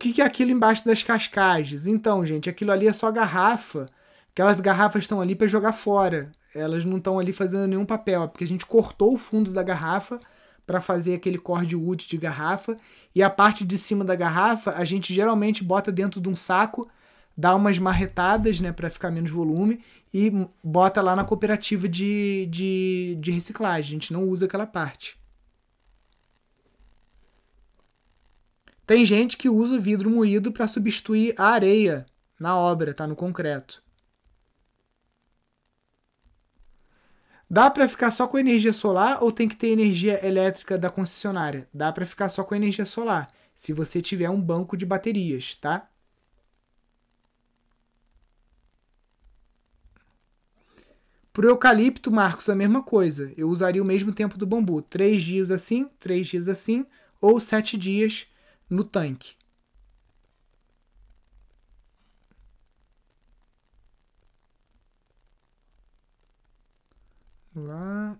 [0.00, 1.86] Que, que é aquilo embaixo das cascagens?
[1.86, 3.86] Então, gente, aquilo ali é só garrafa.
[4.32, 6.32] Aquelas garrafas estão ali para jogar fora.
[6.54, 8.24] Elas não estão ali fazendo nenhum papel.
[8.24, 10.18] É porque a gente cortou o fundo da garrafa
[10.66, 12.76] para fazer aquele cord wood de garrafa.
[13.14, 16.88] E a parte de cima da garrafa a gente geralmente bota dentro de um saco,
[17.36, 19.80] dá umas marretadas né, para ficar menos volume
[20.14, 20.32] e
[20.64, 23.90] bota lá na cooperativa de, de, de reciclagem.
[23.90, 25.19] A gente não usa aquela parte.
[28.90, 32.04] Tem gente que usa vidro moído para substituir a areia
[32.40, 33.80] na obra, tá no concreto.
[37.48, 41.68] Dá para ficar só com energia solar ou tem que ter energia elétrica da concessionária?
[41.72, 45.88] Dá para ficar só com energia solar, se você tiver um banco de baterias, tá?
[51.32, 53.32] Pro eucalipto, Marcos, a mesma coisa.
[53.36, 54.82] Eu usaria o mesmo tempo do bambu.
[54.82, 56.84] Três dias assim, três dias assim,
[57.20, 58.26] ou sete dias
[58.70, 59.34] no tanque.
[67.54, 68.16] Lá.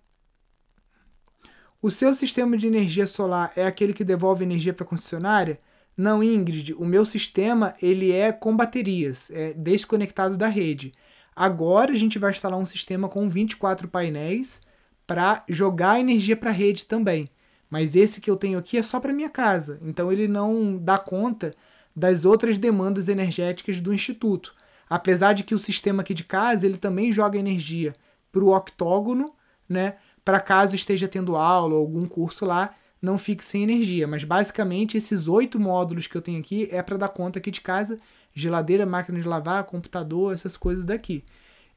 [1.80, 5.58] O seu sistema de energia solar é aquele que devolve energia para a concessionária?
[5.96, 10.92] Não, Ingrid, o meu sistema ele é com baterias, é desconectado da rede.
[11.34, 14.60] Agora a gente vai instalar um sistema com 24 painéis
[15.06, 17.28] para jogar energia para a rede também.
[17.70, 20.98] Mas esse que eu tenho aqui é só para minha casa, então ele não dá
[20.98, 21.54] conta
[21.94, 24.54] das outras demandas energéticas do instituto.
[24.88, 27.94] Apesar de que o sistema aqui de casa ele também joga energia
[28.32, 29.32] para o octógono,
[29.68, 29.94] né?
[30.24, 34.06] Para caso esteja tendo aula ou algum curso lá, não fique sem energia.
[34.06, 37.60] Mas basicamente esses oito módulos que eu tenho aqui é para dar conta aqui de
[37.60, 37.98] casa:
[38.32, 41.24] geladeira, máquina de lavar, computador, essas coisas daqui.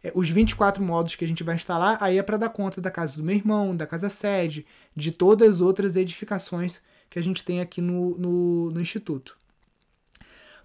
[0.03, 2.91] É, os 24 módulos que a gente vai instalar, aí é para dar conta da
[2.91, 7.43] casa do meu irmão, da casa sede, de todas as outras edificações que a gente
[7.43, 9.37] tem aqui no, no, no Instituto.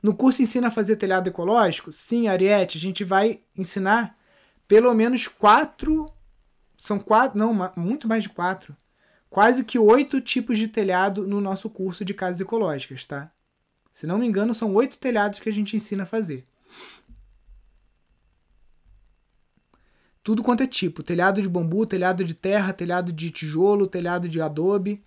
[0.03, 4.17] No curso Ensina a Fazer Telhado Ecológico, sim, Ariete, a gente vai ensinar
[4.67, 6.13] pelo menos quatro.
[6.77, 8.77] São quatro, não, muito mais de quatro.
[9.29, 13.31] Quase que oito tipos de telhado no nosso curso de casas ecológicas, tá?
[13.93, 16.47] Se não me engano, são oito telhados que a gente ensina a fazer.
[20.29, 24.43] Tudo quanto é tipo: telhado de bambu, telhado de terra, telhado de tijolo, telhado de
[24.43, 25.03] adobe.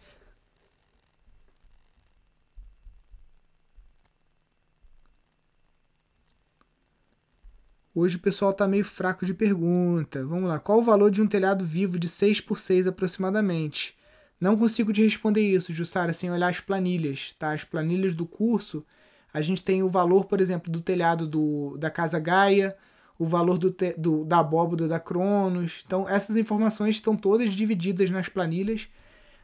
[7.93, 10.25] Hoje o pessoal está meio fraco de pergunta.
[10.25, 10.57] Vamos lá.
[10.57, 13.95] Qual o valor de um telhado vivo de 6 por 6 aproximadamente?
[14.39, 17.53] Não consigo te responder isso, Jussara, sem olhar as planilhas, tá?
[17.53, 18.83] As planilhas do curso,
[19.31, 22.75] a gente tem o valor, por exemplo, do telhado do, da Casa Gaia,
[23.21, 25.83] o valor do, do, da abóboda da Cronos.
[25.85, 28.89] Então, essas informações estão todas divididas nas planilhas.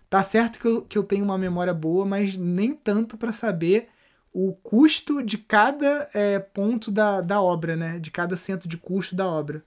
[0.09, 3.89] Tá certo que eu, que eu tenho uma memória boa, mas nem tanto para saber
[4.33, 7.99] o custo de cada é, ponto da, da obra, né?
[7.99, 9.63] De cada centro de custo da obra.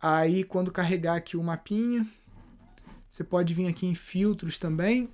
[0.00, 2.06] Aí quando carregar aqui o mapinha,
[3.06, 5.10] você pode vir aqui em filtros também.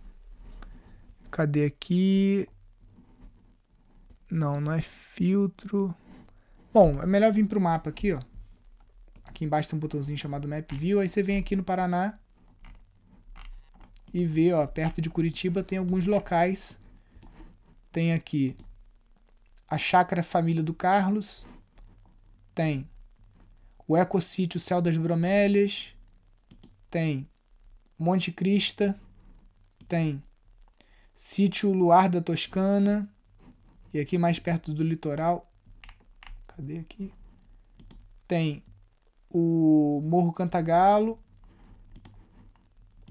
[1.33, 2.49] Cadê aqui?
[4.33, 5.95] Não, não é filtro.
[6.73, 8.21] Bom, é melhor vir para o mapa aqui, ó.
[9.27, 11.01] Aqui embaixo tem um botãozinho chamado Map View.
[11.01, 12.15] Aí você vem aqui no Paraná
[14.13, 16.79] e vê, ó, perto de Curitiba tem alguns locais.
[17.93, 18.57] Tem aqui
[19.69, 21.45] a Chácara Família do Carlos.
[22.55, 22.89] Tem
[23.87, 25.95] o Ecosítio Céu das Bromélias.
[26.91, 27.29] Tem
[27.99, 28.99] Monte Crista.
[29.87, 30.23] Tem
[31.15, 33.12] Sítio Luar da Toscana.
[33.93, 35.53] E aqui mais perto do litoral,
[36.47, 37.13] cadê aqui?
[38.27, 38.65] Tem
[39.29, 41.19] o Morro Cantagalo,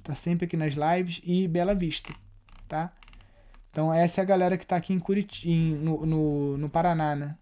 [0.01, 2.13] tá sempre aqui nas lives, e Bela Vista,
[2.67, 2.91] tá?
[3.69, 7.37] Então essa é a galera que tá aqui em Curitiba, no, no, no Paraná, né?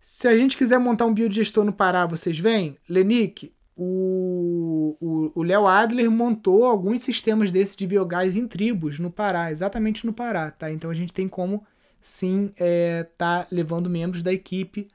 [0.00, 2.76] Se a gente quiser montar um biodigestor no Pará, vocês vêm?
[2.88, 4.29] Lenick, o
[5.42, 10.50] Léo Adler montou alguns sistemas desses de biogás em tribos no Pará, exatamente no Pará,
[10.50, 10.70] tá?
[10.70, 11.64] Então a gente tem como
[12.00, 14.88] sim é, tá levando membros da equipe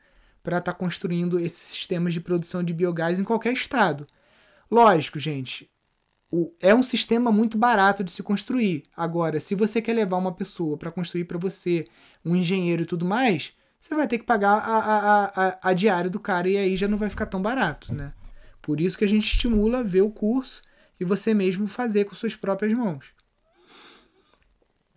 [0.43, 4.07] para estar tá construindo esses sistemas de produção de biogás em qualquer estado.
[4.69, 5.69] Lógico, gente,
[6.31, 8.83] o, é um sistema muito barato de se construir.
[8.95, 11.85] Agora, se você quer levar uma pessoa para construir para você,
[12.23, 16.09] um engenheiro e tudo mais, você vai ter que pagar a, a, a, a diária
[16.09, 18.13] do cara e aí já não vai ficar tão barato, né?
[18.65, 20.59] Por isso que a gente estimula ver o curso
[20.99, 23.13] e você mesmo fazer com suas próprias mãos.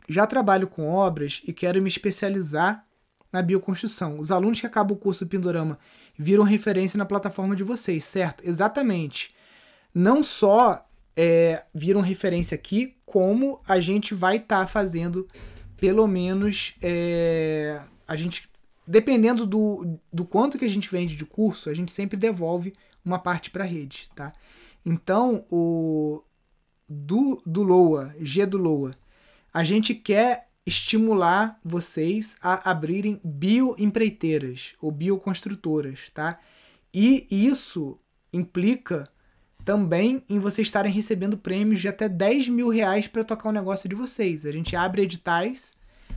[0.09, 2.87] Já trabalho com obras e quero me especializar
[3.31, 4.19] na bioconstrução.
[4.19, 5.79] Os alunos que acabam o curso do Pindorama
[6.16, 8.43] viram referência na plataforma de vocês, certo?
[8.49, 9.35] Exatamente.
[9.95, 15.29] Não só é, viram referência aqui, como a gente vai estar tá fazendo,
[15.77, 18.49] pelo menos, é, a gente
[18.87, 22.73] dependendo do, do quanto que a gente vende de curso, a gente sempre devolve
[23.09, 24.33] uma parte para a rede, tá?
[24.85, 26.23] Então, o
[26.89, 28.95] do, do LOA, G do LOA,
[29.53, 36.39] a gente quer estimular vocês a abrirem bioempreiteiras ou bioconstrutoras, tá?
[36.93, 37.99] E isso
[38.33, 39.09] implica
[39.65, 43.89] também em vocês estarem recebendo prêmios de até 10 mil reais para tocar o negócio
[43.89, 44.47] de vocês.
[44.47, 45.73] A gente abre editais,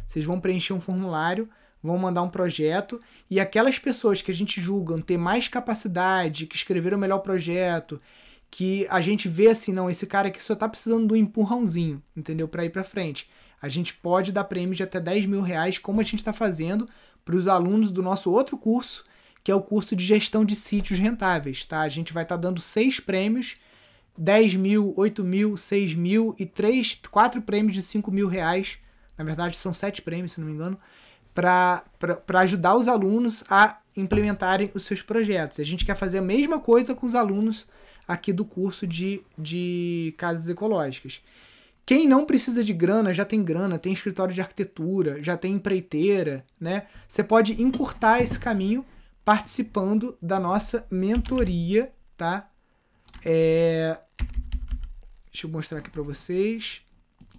[0.06, 1.50] vocês vão preencher um formulário,
[1.84, 6.56] vão mandar um projeto e aquelas pessoas que a gente julga ter mais capacidade, que
[6.56, 8.00] escreveram o melhor projeto,
[8.50, 12.48] que a gente vê assim, não, esse cara aqui só tá precisando do empurrãozinho, entendeu?
[12.48, 13.30] Para ir para frente.
[13.62, 16.88] A gente pode dar prêmios de até 10 mil reais, como a gente está fazendo
[17.24, 19.04] para os alunos do nosso outro curso,
[19.44, 21.82] que é o curso de gestão de sítios rentáveis, tá?
[21.82, 23.56] A gente vai estar tá dando seis prêmios,
[24.18, 28.78] 10 mil, 8 mil, 6 mil e três, quatro prêmios de 5 mil reais.
[29.18, 30.80] Na verdade, são sete prêmios, se não me engano,
[31.34, 31.84] para
[32.40, 35.60] ajudar os alunos a implementarem os seus projetos.
[35.60, 37.66] A gente quer fazer a mesma coisa com os alunos
[38.08, 41.22] aqui do curso de, de casas ecológicas.
[41.86, 46.46] Quem não precisa de grana, já tem grana, tem escritório de arquitetura, já tem empreiteira,
[46.60, 46.88] né?
[47.08, 48.86] Você pode encurtar esse caminho
[49.26, 52.50] participando da nossa mentoria, tá?
[53.26, 53.98] É...
[55.32, 56.82] Deixa eu mostrar aqui para vocês.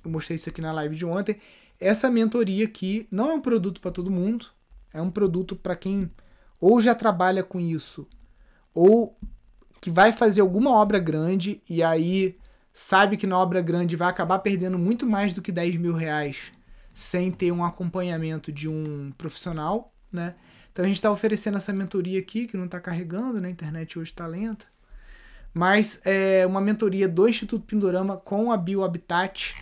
[0.04, 1.38] Eu mostrei isso aqui na live de ontem.
[1.82, 4.46] Essa mentoria aqui não é um produto para todo mundo,
[4.92, 6.10] é um produto para quem
[6.60, 8.06] ou já trabalha com isso,
[8.72, 9.18] ou
[9.80, 12.38] que vai fazer alguma obra grande e aí
[12.72, 16.52] sabe que na obra grande vai acabar perdendo muito mais do que 10 mil reais
[16.94, 20.34] sem ter um acompanhamento de um profissional, né?
[20.70, 23.48] Então a gente está oferecendo essa mentoria aqui, que não está carregando, né?
[23.48, 24.66] A internet hoje está lenta.
[25.52, 29.61] Mas é uma mentoria do Instituto Pindorama com a BioHabitat.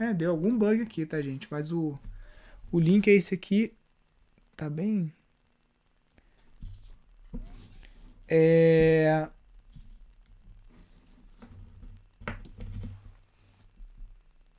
[0.00, 1.46] É, deu algum bug aqui, tá, gente?
[1.50, 1.98] Mas o,
[2.72, 3.72] o link é esse aqui.
[4.56, 5.12] Tá bem
[8.26, 9.28] É...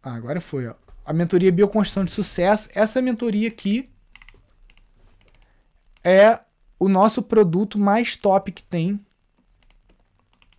[0.03, 0.75] Ah, agora foi, ó.
[1.05, 2.69] A mentoria Bioconstrução de Sucesso.
[2.75, 3.89] Essa mentoria aqui
[6.03, 6.39] é
[6.77, 8.99] o nosso produto mais top que tem.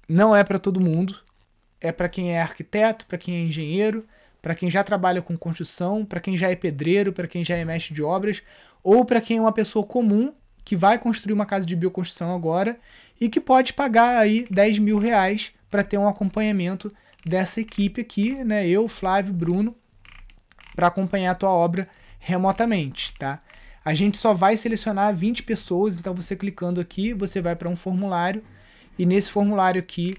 [0.09, 1.21] Não é para todo mundo.
[1.81, 4.07] É para quem é arquiteto, para quem é engenheiro,
[4.43, 7.65] para quem já trabalha com construção, para quem já é pedreiro, para quem já é
[7.65, 8.43] mestre de obras,
[8.83, 10.35] ou para quem é uma pessoa comum
[10.65, 12.79] que vai construir uma casa de bioconstrução agora
[13.21, 16.93] e que pode pagar aí 10 mil reais para ter um acompanhamento
[17.25, 18.67] dessa equipe aqui, né?
[18.67, 19.77] Eu, Flávio, Bruno,
[20.75, 21.89] para acompanhar a tua obra
[22.19, 23.41] remotamente, tá?
[23.85, 27.77] A gente só vai selecionar 20 pessoas, então você clicando aqui, você vai para um
[27.77, 28.43] formulário
[28.99, 30.17] e nesse formulário aqui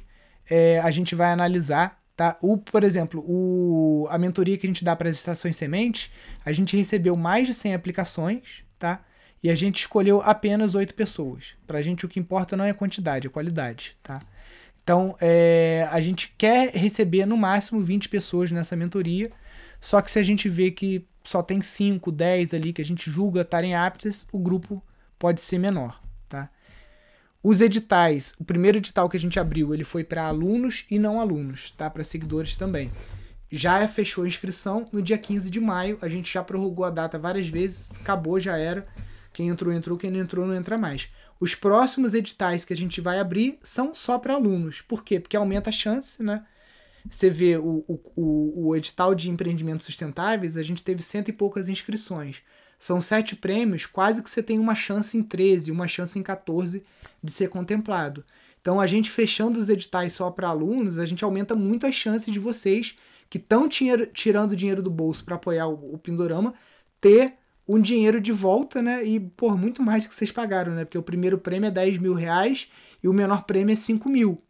[0.49, 2.37] é, a gente vai analisar, tá?
[2.41, 6.09] O, por exemplo, o, a mentoria que a gente dá para as estações sementes,
[6.45, 9.03] a gente recebeu mais de 100 aplicações, tá?
[9.43, 11.47] e a gente escolheu apenas oito pessoas.
[11.67, 14.21] Para a gente o que importa não é a quantidade, é a qualidade, tá?
[14.81, 19.31] Então, é, a gente quer receber no máximo 20 pessoas nessa mentoria,
[19.81, 23.11] só que se a gente vê que só tem 5, 10 ali que a gente
[23.11, 24.81] julga estarem aptas, o grupo
[25.19, 26.01] pode ser menor?
[27.43, 31.19] Os editais, o primeiro edital que a gente abriu, ele foi para alunos e não
[31.19, 31.89] alunos, tá?
[31.89, 32.89] Para seguidores também.
[33.51, 37.19] Já fechou a inscrição no dia 15 de maio, a gente já prorrogou a data
[37.19, 38.87] várias vezes, acabou, já era.
[39.33, 39.97] Quem entrou, entrou.
[39.97, 41.09] Quem não entrou, não entra mais.
[41.37, 44.81] Os próximos editais que a gente vai abrir são só para alunos.
[44.81, 45.19] Por quê?
[45.19, 46.45] Porque aumenta a chance, né?
[47.09, 47.83] Você vê o,
[48.15, 52.41] o, o, edital de empreendimentos sustentáveis, a gente teve cento e poucas inscrições.
[52.79, 56.81] São sete prêmios, quase que você tem uma chance em 13, uma chance em 14
[57.23, 58.25] de ser contemplado.
[58.59, 62.31] Então, a gente fechando os editais só para alunos, a gente aumenta muito as chances
[62.31, 62.95] de vocês
[63.29, 66.53] que estão tirando dinheiro do bolso para apoiar o, o Pindorama
[67.01, 67.35] ter
[67.67, 69.03] um dinheiro de volta, né?
[69.03, 70.85] E por muito mais que vocês pagaram, né?
[70.85, 72.67] Porque o primeiro prêmio é 10 mil reais
[73.01, 74.41] e o menor prêmio é 5 mil.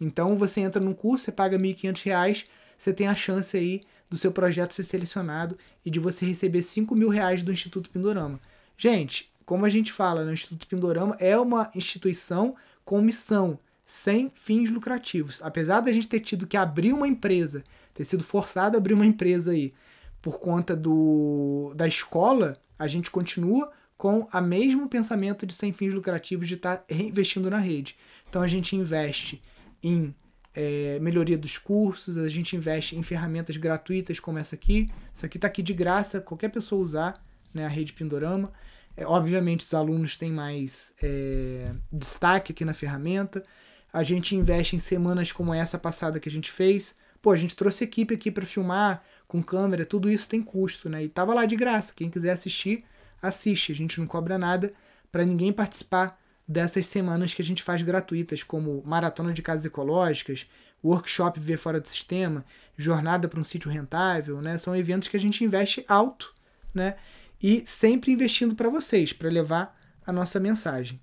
[0.00, 2.46] Então você entra num curso, você paga 1.500 reais,
[2.78, 6.94] você tem a chance aí do seu projeto ser selecionado e de você receber 5
[6.94, 8.40] mil reais do Instituto Pindorama.
[8.76, 14.30] Gente, como a gente fala, né, o Instituto Pindorama é uma instituição com missão, sem
[14.32, 15.40] fins lucrativos.
[15.42, 19.04] Apesar da gente ter tido que abrir uma empresa, ter sido forçado a abrir uma
[19.04, 19.74] empresa aí,
[20.22, 25.92] por conta do, da escola, a gente continua com o mesmo pensamento de sem fins
[25.92, 27.96] lucrativos de estar tá reinvestindo na rede.
[28.28, 29.42] Então a gente investe
[29.82, 30.14] em
[30.54, 34.88] é, melhoria dos cursos, a gente investe em ferramentas gratuitas como essa aqui.
[35.12, 37.20] Isso aqui está aqui de graça, qualquer pessoa usar,
[37.52, 38.52] né, a rede Pindorama.
[39.00, 43.42] É, obviamente os alunos têm mais é, destaque aqui na ferramenta.
[43.90, 46.94] A gente investe em semanas como essa passada que a gente fez.
[47.22, 51.02] Pô, a gente trouxe equipe aqui para filmar, com câmera, tudo isso tem custo, né?
[51.04, 51.94] E tava lá de graça.
[51.96, 52.84] Quem quiser assistir,
[53.22, 53.72] assiste.
[53.72, 54.70] A gente não cobra nada
[55.10, 60.46] para ninguém participar dessas semanas que a gente faz gratuitas, como maratona de casas ecológicas,
[60.84, 62.44] workshop Viver Fora do Sistema,
[62.76, 64.58] jornada para um sítio rentável, né?
[64.58, 66.34] São eventos que a gente investe alto,
[66.74, 66.96] né?
[67.42, 71.00] E sempre investindo para vocês, para levar a nossa mensagem.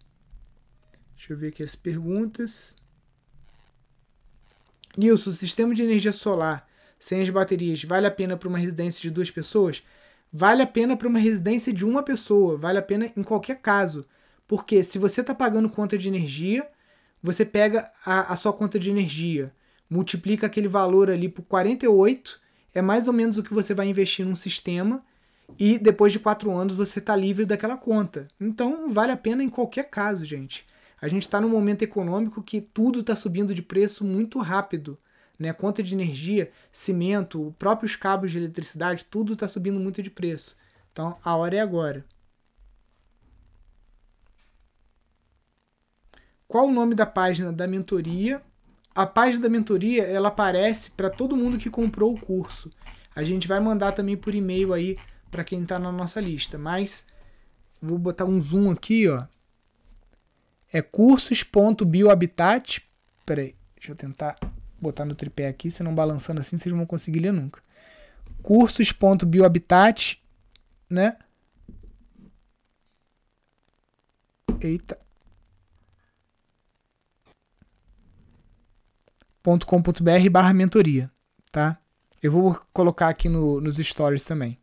[1.15, 2.75] Deixa eu ver aqui as perguntas.
[4.95, 6.67] Nilson, o sistema de energia solar
[6.99, 9.83] sem as baterias vale a pena para uma residência de duas pessoas?
[10.31, 14.05] Vale a pena para uma residência de uma pessoa, vale a pena em qualquer caso.
[14.47, 16.67] Porque se você está pagando conta de energia,
[17.21, 19.51] você pega a, a sua conta de energia,
[19.89, 22.39] multiplica aquele valor ali por 48,
[22.73, 25.03] é mais ou menos o que você vai investir num sistema
[25.59, 28.27] e depois de quatro anos você está livre daquela conta.
[28.39, 30.65] Então vale a pena em qualquer caso, gente.
[30.99, 34.97] A gente está num momento econômico que tudo está subindo de preço muito rápido.
[35.37, 35.53] Né?
[35.53, 40.55] Conta de energia, cimento, próprios cabos de eletricidade, tudo está subindo muito de preço.
[40.91, 42.03] Então a hora é agora.
[46.47, 48.41] Qual o nome da página da mentoria?
[48.95, 52.71] A página da mentoria ela aparece para todo mundo que comprou o curso.
[53.13, 54.97] A gente vai mandar também por e-mail aí
[55.37, 56.57] para quem está na nossa lista.
[56.57, 57.05] Mas
[57.79, 59.23] vou botar um zoom aqui, ó.
[60.73, 62.81] É cursos.biohabitat.
[63.23, 64.35] Peraí, deixa eu tentar
[64.81, 67.61] botar no tripé aqui, se não balançando assim, vocês não vão conseguir ler nunca.
[68.41, 70.19] Cursos.biohabitat,
[70.89, 71.19] né?
[74.59, 74.97] Eita.
[79.65, 81.11] .com.br barra mentoria,
[81.51, 81.79] tá?
[82.21, 84.59] Eu vou colocar aqui no, nos stories também.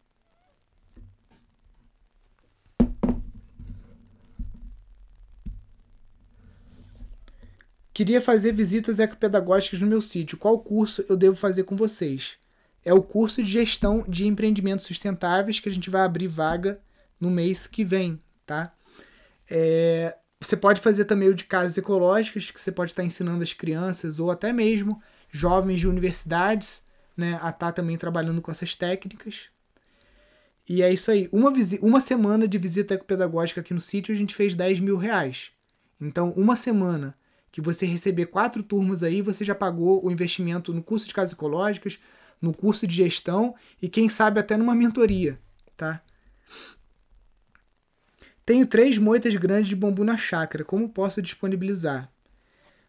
[7.94, 10.36] Queria fazer visitas ecopedagógicas no meu sítio.
[10.36, 12.36] Qual curso eu devo fazer com vocês?
[12.84, 16.80] É o curso de gestão de empreendimentos sustentáveis que a gente vai abrir vaga
[17.20, 18.74] no mês que vem, tá?
[19.48, 23.52] É, você pode fazer também o de casas ecológicas, que você pode estar ensinando as
[23.52, 26.82] crianças ou até mesmo jovens de universidades,
[27.16, 29.50] né, a estar tá também trabalhando com essas técnicas.
[30.68, 31.28] E é isso aí.
[31.30, 35.52] Uma, uma semana de visita ecopedagógica aqui no sítio a gente fez 10 mil reais.
[36.00, 37.16] Então, uma semana
[37.54, 41.34] que você receber quatro turmas aí, você já pagou o investimento no curso de casas
[41.34, 42.00] ecológicas,
[42.42, 45.38] no curso de gestão e quem sabe até numa mentoria,
[45.76, 46.02] tá?
[48.44, 50.64] Tenho três moitas grandes de bambu na chácara.
[50.64, 52.12] Como posso disponibilizar?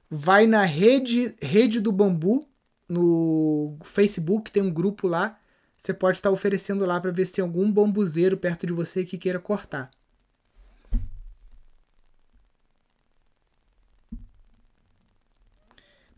[0.09, 2.49] Vai na rede, rede do bambu
[2.89, 5.37] no Facebook, tem um grupo lá.
[5.77, 9.19] Você pode estar oferecendo lá para ver se tem algum bambuzeiro perto de você que
[9.19, 9.91] queira cortar.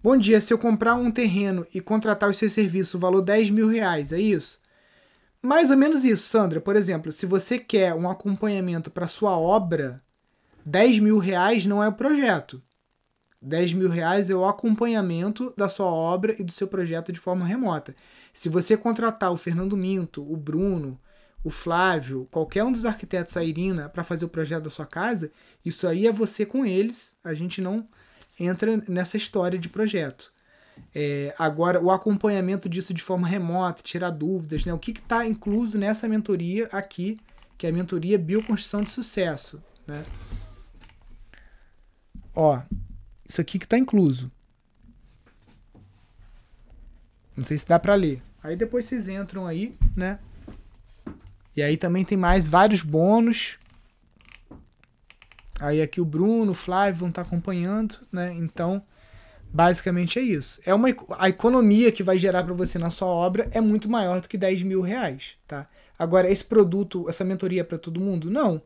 [0.07, 3.49] Bom dia, se eu comprar um terreno e contratar o seu serviço, o valor 10
[3.49, 4.57] mil reais, é isso?
[5.41, 6.61] Mais ou menos isso, Sandra.
[6.61, 10.01] Por exemplo, se você quer um acompanhamento para sua obra,
[10.65, 12.63] 10 mil reais não é o projeto.
[13.41, 17.45] 10 mil reais é o acompanhamento da sua obra e do seu projeto de forma
[17.45, 17.93] remota.
[18.31, 20.97] Se você contratar o Fernando Minto, o Bruno,
[21.43, 25.29] o Flávio, qualquer um dos arquitetos da Irina para fazer o projeto da sua casa,
[25.65, 27.13] isso aí é você com eles.
[27.21, 27.85] A gente não
[28.39, 30.31] entra nessa história de projeto.
[30.93, 34.73] É, agora, o acompanhamento disso de forma remota, tirar dúvidas, né?
[34.73, 37.19] o que está incluso nessa mentoria aqui,
[37.57, 39.61] que é a mentoria Bioconstrução de Sucesso.
[39.88, 40.05] Né?
[42.35, 42.61] Ó,
[43.27, 44.31] isso aqui que está incluso.
[47.35, 48.21] Não sei se dá para ler.
[48.41, 50.19] Aí depois vocês entram aí, né?
[51.55, 53.57] E aí também tem mais vários bônus
[55.59, 58.33] Aí aqui o Bruno, o Flávio vão estar acompanhando, né?
[58.37, 58.81] Então,
[59.51, 60.61] basicamente é isso.
[60.65, 64.21] É uma, a economia que vai gerar para você na sua obra é muito maior
[64.21, 65.67] do que 10 mil reais, tá?
[65.97, 68.29] Agora, esse produto, essa mentoria é para todo mundo?
[68.29, 68.61] Não.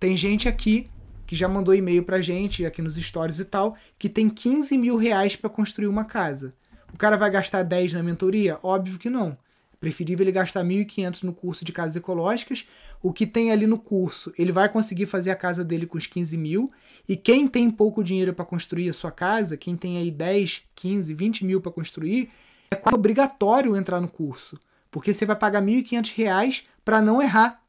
[0.00, 0.90] Tem gente aqui
[1.26, 4.96] que já mandou e-mail pra gente, aqui nos stories e tal, que tem 15 mil
[4.96, 6.52] reais para construir uma casa.
[6.92, 8.58] O cara vai gastar 10 na mentoria?
[8.62, 9.38] Óbvio que não.
[9.82, 12.64] Preferível ele gastar 1.500 no curso de casas ecológicas
[13.02, 16.06] o que tem ali no curso, ele vai conseguir fazer a casa dele com os
[16.06, 16.70] 15 mil.
[17.08, 21.12] E quem tem pouco dinheiro para construir a sua casa, quem tem aí 10, 15,
[21.12, 22.30] 20 mil para construir,
[22.70, 24.58] é quase obrigatório entrar no curso.
[24.88, 27.60] Porque você vai pagar R$ 1.500 para não errar.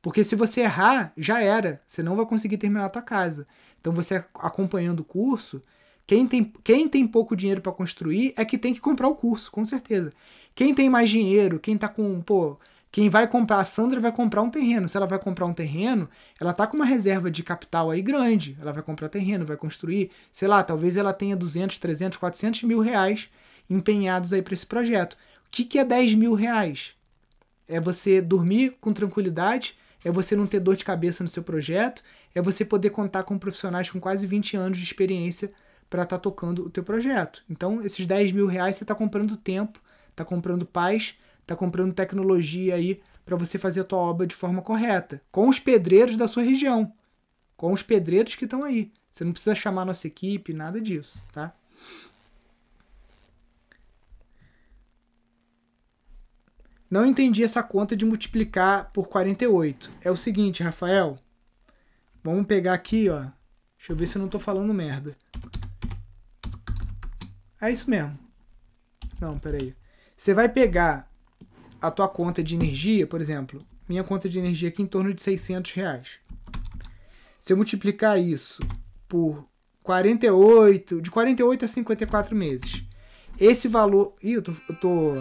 [0.00, 1.82] Porque se você errar, já era.
[1.88, 3.48] Você não vai conseguir terminar a tua casa.
[3.80, 5.62] Então você acompanhando o curso,
[6.06, 9.50] quem tem, quem tem pouco dinheiro para construir é que tem que comprar o curso,
[9.50, 10.12] com certeza.
[10.54, 12.58] Quem tem mais dinheiro, quem tá com, pô,
[12.94, 14.88] quem vai comprar, a Sandra vai comprar um terreno.
[14.88, 16.08] Se ela vai comprar um terreno,
[16.40, 18.56] ela tá com uma reserva de capital aí grande.
[18.60, 22.78] Ela vai comprar terreno, vai construir, sei lá, talvez ela tenha 200, 300, 400 mil
[22.78, 23.28] reais
[23.68, 25.14] empenhados aí para esse projeto.
[25.14, 25.16] O
[25.50, 26.94] que, que é 10 mil reais?
[27.66, 32.00] É você dormir com tranquilidade, é você não ter dor de cabeça no seu projeto,
[32.32, 35.50] é você poder contar com profissionais com quase 20 anos de experiência
[35.90, 37.42] para estar tá tocando o teu projeto.
[37.50, 39.80] Então, esses 10 mil reais você está comprando tempo,
[40.14, 44.62] está comprando paz, está comprando tecnologia aí para você fazer a tua obra de forma
[44.62, 46.92] correta, com os pedreiros da sua região,
[47.56, 48.92] com os pedreiros que estão aí.
[49.10, 51.54] Você não precisa chamar a nossa equipe, nada disso, tá?
[56.90, 59.90] Não entendi essa conta de multiplicar por 48.
[60.02, 61.18] É o seguinte, Rafael.
[62.22, 63.26] Vamos pegar aqui, ó.
[63.76, 65.16] Deixa eu ver se eu não tô falando merda.
[67.60, 68.16] É isso mesmo.
[69.20, 69.74] Não, peraí.
[70.24, 71.06] Você vai pegar
[71.78, 75.20] a tua conta de energia, por exemplo, minha conta de energia aqui em torno de
[75.20, 76.18] 600 reais.
[77.38, 78.62] Se eu multiplicar isso
[79.06, 79.46] por
[79.82, 82.82] 48, de 48 a 54 meses,
[83.38, 84.14] esse valor.
[84.22, 85.12] Ih, eu tô, eu tô.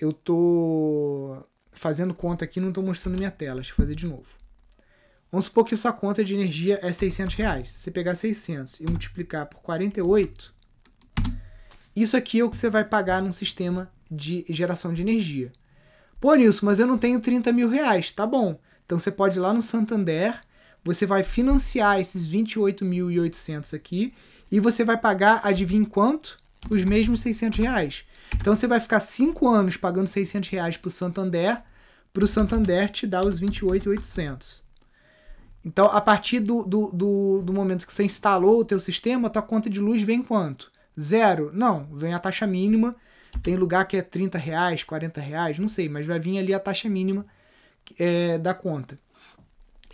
[0.00, 1.36] Eu tô
[1.72, 3.56] fazendo conta aqui não tô mostrando minha tela.
[3.56, 4.24] Deixa eu fazer de novo.
[5.30, 7.68] Vamos supor que sua conta de energia é 600 reais.
[7.68, 10.55] Se você pegar 600 e multiplicar por 48,
[12.02, 15.52] isso aqui é o que você vai pagar num sistema de geração de energia.
[16.20, 18.12] Pô, Nilson, mas eu não tenho 30 mil reais.
[18.12, 18.58] Tá bom.
[18.84, 20.40] Então você pode ir lá no Santander,
[20.84, 24.14] você vai financiar esses 28.800 aqui
[24.50, 26.38] e você vai pagar, adivinha quanto?
[26.70, 28.04] Os mesmos 600 reais.
[28.34, 31.62] Então você vai ficar 5 anos pagando 600 reais para o Santander,
[32.12, 34.62] para o Santander te dar os 28.800.
[35.64, 39.30] Então, a partir do, do, do, do, momento que você instalou o teu sistema, a
[39.30, 40.70] tua conta de luz vem quanto?
[40.98, 41.50] Zero?
[41.52, 42.96] Não, vem a taxa mínima
[43.42, 46.60] tem lugar que é 30 reais, 40 reais, não sei, mas vai vir ali a
[46.60, 47.26] taxa mínima
[47.98, 48.98] é, da conta.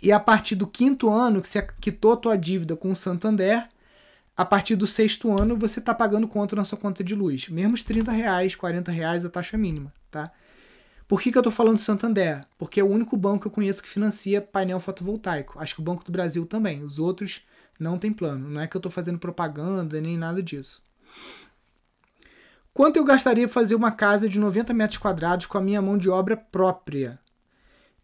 [0.01, 3.67] E a partir do quinto ano que você quitou a tua dívida com o Santander,
[4.35, 7.47] a partir do sexto ano você está pagando conta na sua conta de luz.
[7.49, 10.31] Mesmo os 30 reais, 40 reais a taxa mínima, tá?
[11.07, 12.45] Por que, que eu estou falando Santander?
[12.57, 15.59] Porque é o único banco que eu conheço que financia painel fotovoltaico.
[15.59, 16.81] Acho que o Banco do Brasil também.
[16.81, 17.41] Os outros
[17.77, 18.49] não tem plano.
[18.49, 20.81] Não é que eu estou fazendo propaganda nem nada disso.
[22.73, 26.09] Quanto eu gastaria fazer uma casa de 90 metros quadrados com a minha mão de
[26.09, 27.19] obra própria?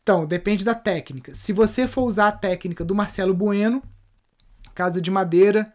[0.04, 1.34] Então, depende da técnica.
[1.34, 3.82] Se você for usar a técnica do Marcelo Bueno,
[4.76, 5.74] casa de madeira,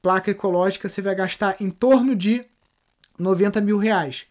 [0.00, 2.44] placa ecológica, você vai gastar em torno de
[3.18, 4.26] 90 mil reais.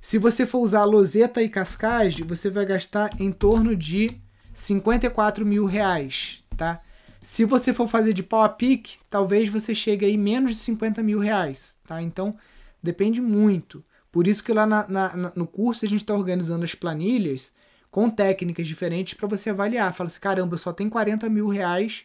[0.00, 4.20] Se você for usar loseta e cascagem, você vai gastar em torno de
[4.54, 6.80] 54 mil reais, tá?
[7.20, 11.02] Se você for fazer de pau a pique, talvez você chegue aí menos de 50
[11.02, 12.00] mil reais, tá?
[12.00, 12.36] Então,
[12.82, 13.82] Depende muito.
[14.10, 17.52] Por isso que lá na, na, no curso a gente está organizando as planilhas
[17.90, 19.92] com técnicas diferentes para você avaliar.
[19.92, 22.04] Fala assim, caramba, eu só tenho 40 mil reais,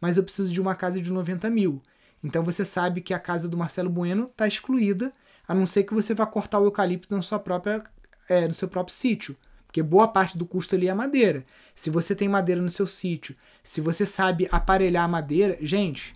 [0.00, 1.82] mas eu preciso de uma casa de 90 mil.
[2.22, 5.12] Então você sabe que a casa do Marcelo Bueno está excluída,
[5.46, 7.84] a não ser que você vá cortar o eucalipto na sua própria,
[8.28, 9.36] é, no seu próprio sítio.
[9.74, 11.42] Porque boa parte do custo ali é madeira.
[11.74, 16.14] Se você tem madeira no seu sítio, se você sabe aparelhar madeira, gente,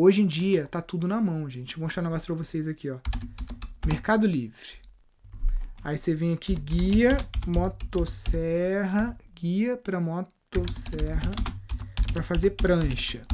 [0.00, 1.74] Hoje em dia tá tudo na mão, gente.
[1.74, 3.00] Vou mostrar um negócio pra vocês aqui, ó.
[3.84, 4.76] Mercado Livre.
[5.82, 11.32] Aí você vem aqui, guia, motosserra, guia para motosserra
[12.12, 13.26] para fazer prancha.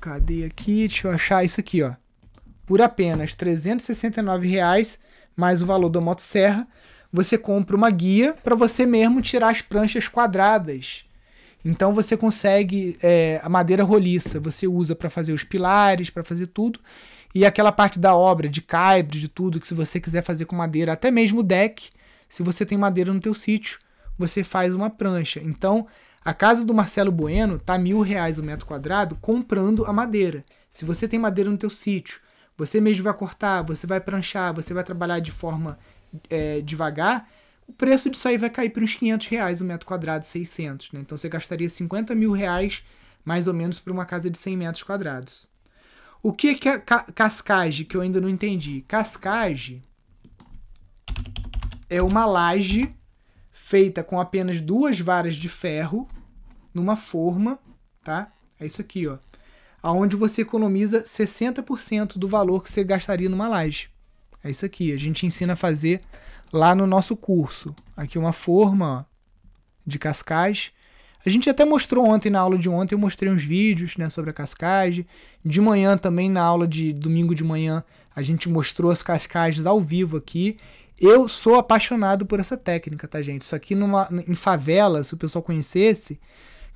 [0.00, 0.88] Cadê aqui?
[0.88, 1.94] Deixa eu achar isso aqui, ó.
[2.66, 4.98] Por apenas R$ reais
[5.40, 6.68] mais o valor da motosserra,
[7.12, 11.04] você compra uma guia para você mesmo tirar as pranchas quadradas
[11.64, 16.46] então você consegue é, a madeira roliça, você usa para fazer os pilares, para fazer
[16.46, 16.80] tudo.
[17.34, 20.56] E aquela parte da obra, de caibre, de tudo, que se você quiser fazer com
[20.56, 21.90] madeira, até mesmo o deck,
[22.28, 23.78] se você tem madeira no teu sítio,
[24.18, 25.40] você faz uma prancha.
[25.40, 25.86] Então,
[26.24, 30.44] a casa do Marcelo Bueno tá mil reais o metro quadrado comprando a madeira.
[30.70, 32.20] Se você tem madeira no teu sítio,
[32.60, 35.78] você mesmo vai cortar, você vai pranchar, você vai trabalhar de forma
[36.28, 37.26] é, devagar,
[37.66, 41.00] o preço disso aí vai cair para uns 500 reais o metro quadrado, 600, né?
[41.00, 42.82] Então você gastaria 50 mil reais
[43.24, 45.48] mais ou menos para uma casa de 100 metros quadrados.
[46.22, 48.84] O que, que é ca cascagem que eu ainda não entendi?
[48.86, 49.82] Cascagem
[51.88, 52.94] é uma laje
[53.50, 56.06] feita com apenas duas varas de ferro
[56.74, 57.58] numa forma,
[58.04, 58.30] tá?
[58.58, 59.16] É isso aqui, ó.
[59.82, 63.88] Aonde você economiza 60% do valor que você gastaria numa laje.
[64.42, 64.92] É isso aqui.
[64.92, 66.00] A gente ensina a fazer
[66.52, 67.74] lá no nosso curso.
[67.96, 69.06] Aqui uma forma
[69.86, 70.72] de cascais.
[71.24, 74.30] A gente até mostrou ontem, na aula de ontem, eu mostrei uns vídeos né, sobre
[74.30, 75.06] a cascagem.
[75.44, 77.84] De manhã também, na aula de domingo de manhã,
[78.14, 80.56] a gente mostrou as cascagens ao vivo aqui.
[80.98, 83.42] Eu sou apaixonado por essa técnica, tá, gente?
[83.42, 86.18] Isso aqui numa, em favela, se o pessoal conhecesse,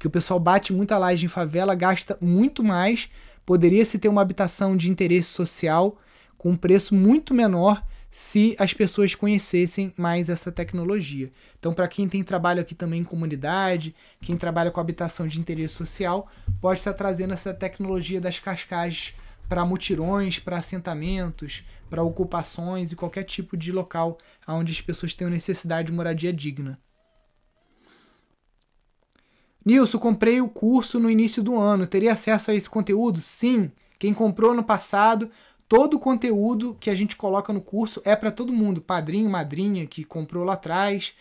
[0.04, 3.08] que o pessoal bate muita laje em favela, gasta muito mais.
[3.46, 5.98] Poderia se ter uma habitação de interesse social
[6.36, 11.30] com um preço muito menor se as pessoas conhecessem mais essa tecnologia.
[11.58, 15.72] Então, para quem tem trabalho aqui também em comunidade, quem trabalha com habitação de interesse
[15.72, 16.28] social,
[16.60, 19.14] pode estar trazendo essa tecnologia das cascagens
[19.48, 25.30] para mutirões, para assentamentos, para ocupações e qualquer tipo de local onde as pessoas tenham
[25.30, 26.78] necessidade de moradia digna.
[29.64, 31.86] Nilson, comprei o curso no início do ano.
[31.86, 33.20] Teria acesso a esse conteúdo?
[33.20, 33.70] Sim.
[33.98, 35.30] Quem comprou no passado,
[35.68, 38.82] todo o conteúdo que a gente coloca no curso é para todo mundo.
[38.82, 41.14] Padrinho, madrinha que comprou lá atrás.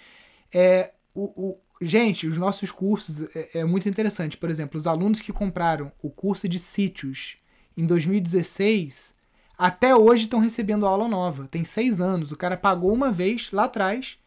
[0.54, 4.38] É, o, o, gente, os nossos cursos é, é muito interessante.
[4.38, 7.38] Por exemplo, os alunos que compraram o curso de sítios
[7.78, 9.14] em 2016,
[9.58, 11.48] até hoje estão recebendo aula nova.
[11.50, 12.32] Tem seis anos.
[12.32, 14.18] O cara pagou uma vez lá atrás,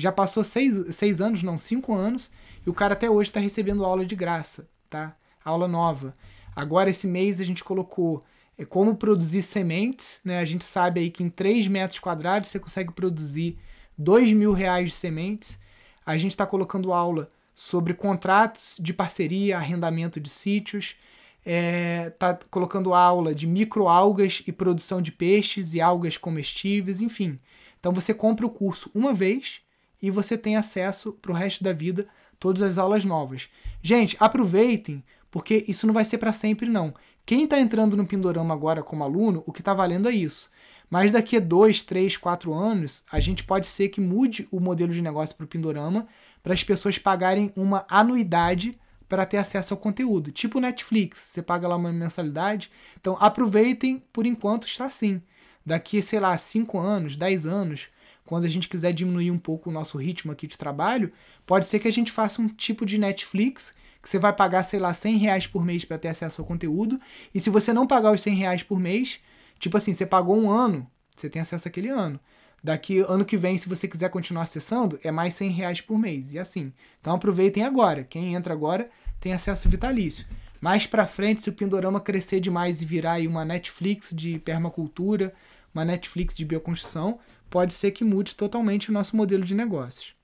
[0.00, 2.30] já passou seis, seis anos, não, cinco anos,
[2.66, 5.16] e o cara até hoje está recebendo aula de graça, tá?
[5.44, 6.16] Aula nova.
[6.54, 8.24] Agora, esse mês, a gente colocou
[8.58, 10.38] é, como produzir sementes, né?
[10.38, 13.58] A gente sabe aí que em 3 metros quadrados você consegue produzir
[13.96, 15.58] 2 mil reais de sementes.
[16.04, 20.96] A gente está colocando aula sobre contratos de parceria, arrendamento de sítios
[21.44, 27.38] é, tá colocando aula de microalgas e produção de peixes e algas comestíveis, enfim.
[27.78, 29.60] Então você compra o curso uma vez
[30.02, 32.06] e você tem acesso para o resto da vida
[32.38, 33.48] todas as aulas novas.
[33.82, 36.94] Gente, aproveitem, porque isso não vai ser para sempre não.
[37.24, 40.50] Quem está entrando no Pindorama agora como aluno, o que está valendo é isso.
[40.88, 44.92] Mas daqui a dois, três, quatro anos, a gente pode ser que mude o modelo
[44.92, 46.08] de negócio para o Pindorama
[46.42, 48.76] para as pessoas pagarem uma anuidade
[49.08, 50.32] para ter acesso ao conteúdo.
[50.32, 52.70] Tipo Netflix, você paga lá uma mensalidade.
[53.00, 55.22] Então aproveitem, por enquanto está assim.
[55.64, 57.88] Daqui, sei lá, 5 anos, 10 anos,
[58.30, 61.12] quando a gente quiser diminuir um pouco o nosso ritmo aqui de trabalho,
[61.44, 64.78] pode ser que a gente faça um tipo de Netflix que você vai pagar, sei
[64.78, 67.00] lá, 100 reais por mês para ter acesso ao conteúdo.
[67.34, 69.18] E se você não pagar os 100 reais por mês,
[69.58, 72.20] tipo assim, você pagou um ano, você tem acesso àquele ano.
[72.62, 76.32] Daqui ano que vem, se você quiser continuar acessando, é mais 100 reais por mês.
[76.32, 76.72] E assim.
[77.00, 78.04] Então aproveitem agora.
[78.04, 78.88] Quem entra agora
[79.18, 80.24] tem acesso vitalício.
[80.60, 85.34] Mais para frente, se o Pindorama crescer demais e virar aí uma Netflix de permacultura,
[85.74, 87.18] uma Netflix de bioconstrução,
[87.50, 90.14] pode ser que mude totalmente o nosso modelo de negócios.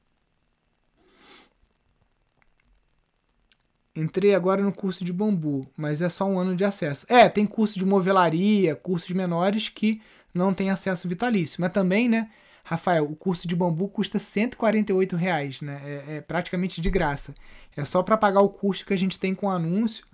[3.95, 7.07] Entrei agora no curso de bambu, mas é só um ano de acesso.
[7.09, 10.03] É, tem curso de movelaria, cursos menores que
[10.35, 11.61] não tem acesso vitalício.
[11.61, 12.31] Mas também, né,
[12.63, 15.81] Rafael, o curso de bambu custa 148 reais, né?
[15.85, 17.35] É, é praticamente de graça.
[17.75, 20.05] É só para pagar o custo que a gente tem com o anúncio,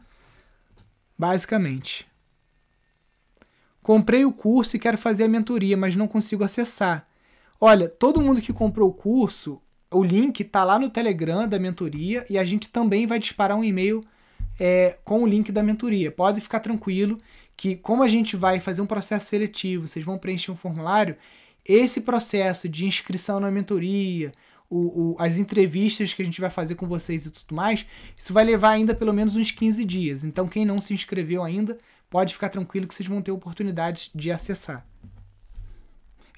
[1.19, 2.07] basicamente.
[3.83, 7.07] Comprei o curso e quero fazer a mentoria, mas não consigo acessar.
[7.61, 9.61] Olha, todo mundo que comprou o curso,
[9.91, 13.65] o link está lá no Telegram da mentoria e a gente também vai disparar um
[13.65, 14.03] e-mail
[14.59, 16.11] é, com o link da mentoria.
[16.11, 17.19] Pode ficar tranquilo
[17.57, 21.17] que, como a gente vai fazer um processo seletivo, vocês vão preencher um formulário,
[21.65, 24.33] esse processo de inscrição na mentoria,
[24.69, 27.85] o, o, as entrevistas que a gente vai fazer com vocês e tudo mais,
[28.17, 30.25] isso vai levar ainda pelo menos uns 15 dias.
[30.25, 31.79] Então, quem não se inscreveu ainda,
[32.13, 34.87] pode ficar tranquilo que vocês vão ter oportunidade de acessar.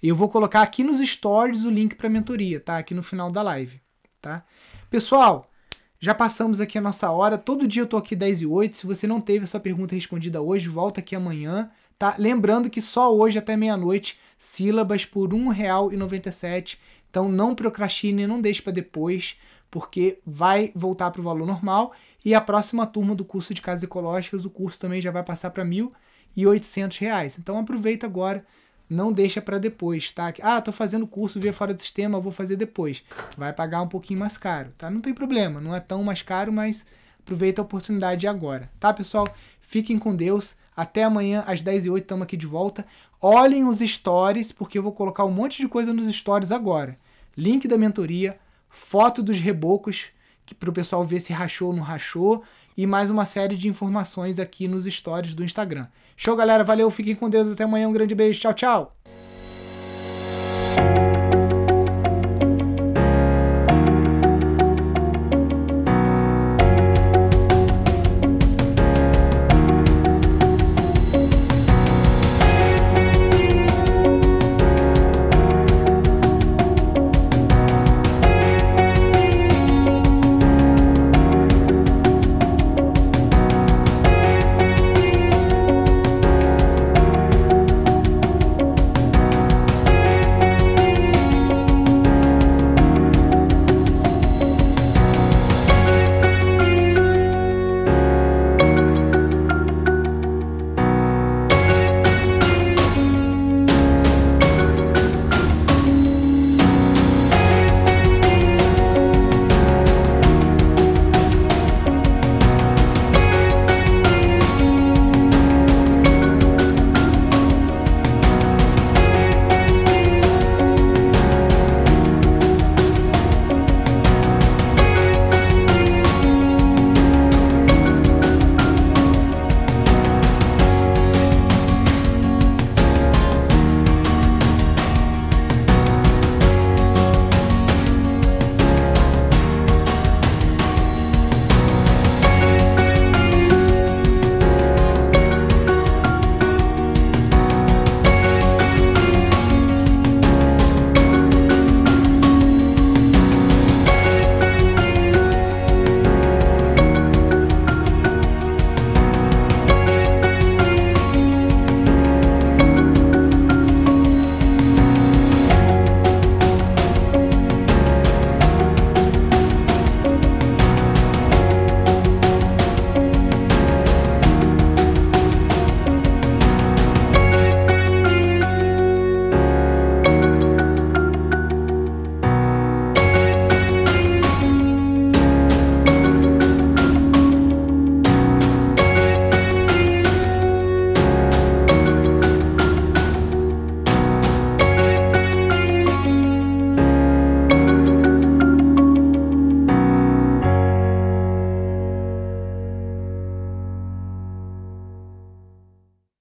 [0.01, 2.79] Eu vou colocar aqui nos stories o link para a mentoria, tá?
[2.79, 3.81] Aqui no final da live,
[4.23, 4.45] tá?
[4.89, 5.51] Pessoal,
[5.99, 7.37] já passamos aqui a nossa hora.
[7.37, 8.77] Todo dia eu tô aqui 10 e 8.
[8.77, 11.69] Se você não teve a sua pergunta respondida hoje, volta aqui amanhã,
[11.99, 12.15] tá?
[12.19, 16.79] Lembrando que só hoje até meia-noite, sílabas por R$ 1,97
[17.15, 19.37] então não procrastine, não deixe para depois,
[19.71, 21.93] porque vai voltar para o valor normal.
[22.25, 25.51] E a próxima turma do curso de casas ecológicas, o curso também já vai passar
[25.51, 25.91] para R$
[26.37, 27.39] 1.800.
[27.39, 28.45] Então aproveita agora,
[28.89, 30.33] não deixa para depois, tá?
[30.43, 33.03] Ah, tô fazendo curso via fora do sistema, vou fazer depois.
[33.37, 34.91] Vai pagar um pouquinho mais caro, tá?
[34.91, 36.85] Não tem problema, não é tão mais caro, mas
[37.21, 39.27] aproveita a oportunidade agora, tá, pessoal?
[39.61, 40.57] Fiquem com Deus.
[40.77, 42.85] Até amanhã às 10h08 estamos aqui de volta.
[43.21, 46.99] Olhem os stories, porque eu vou colocar um monte de coisa nos stories agora
[47.37, 48.39] link da mentoria,
[48.69, 50.11] foto dos rebocos,
[50.53, 52.43] para o pessoal ver se rachou ou não rachou.
[52.77, 55.87] E mais uma série de informações aqui nos stories do Instagram.
[56.17, 56.65] Show, galera.
[56.65, 56.91] Valeu.
[56.91, 57.53] Fiquem com Deus.
[57.53, 57.89] Até amanhã.
[57.89, 58.41] Um grande beijo.
[58.41, 58.97] Tchau, tchau.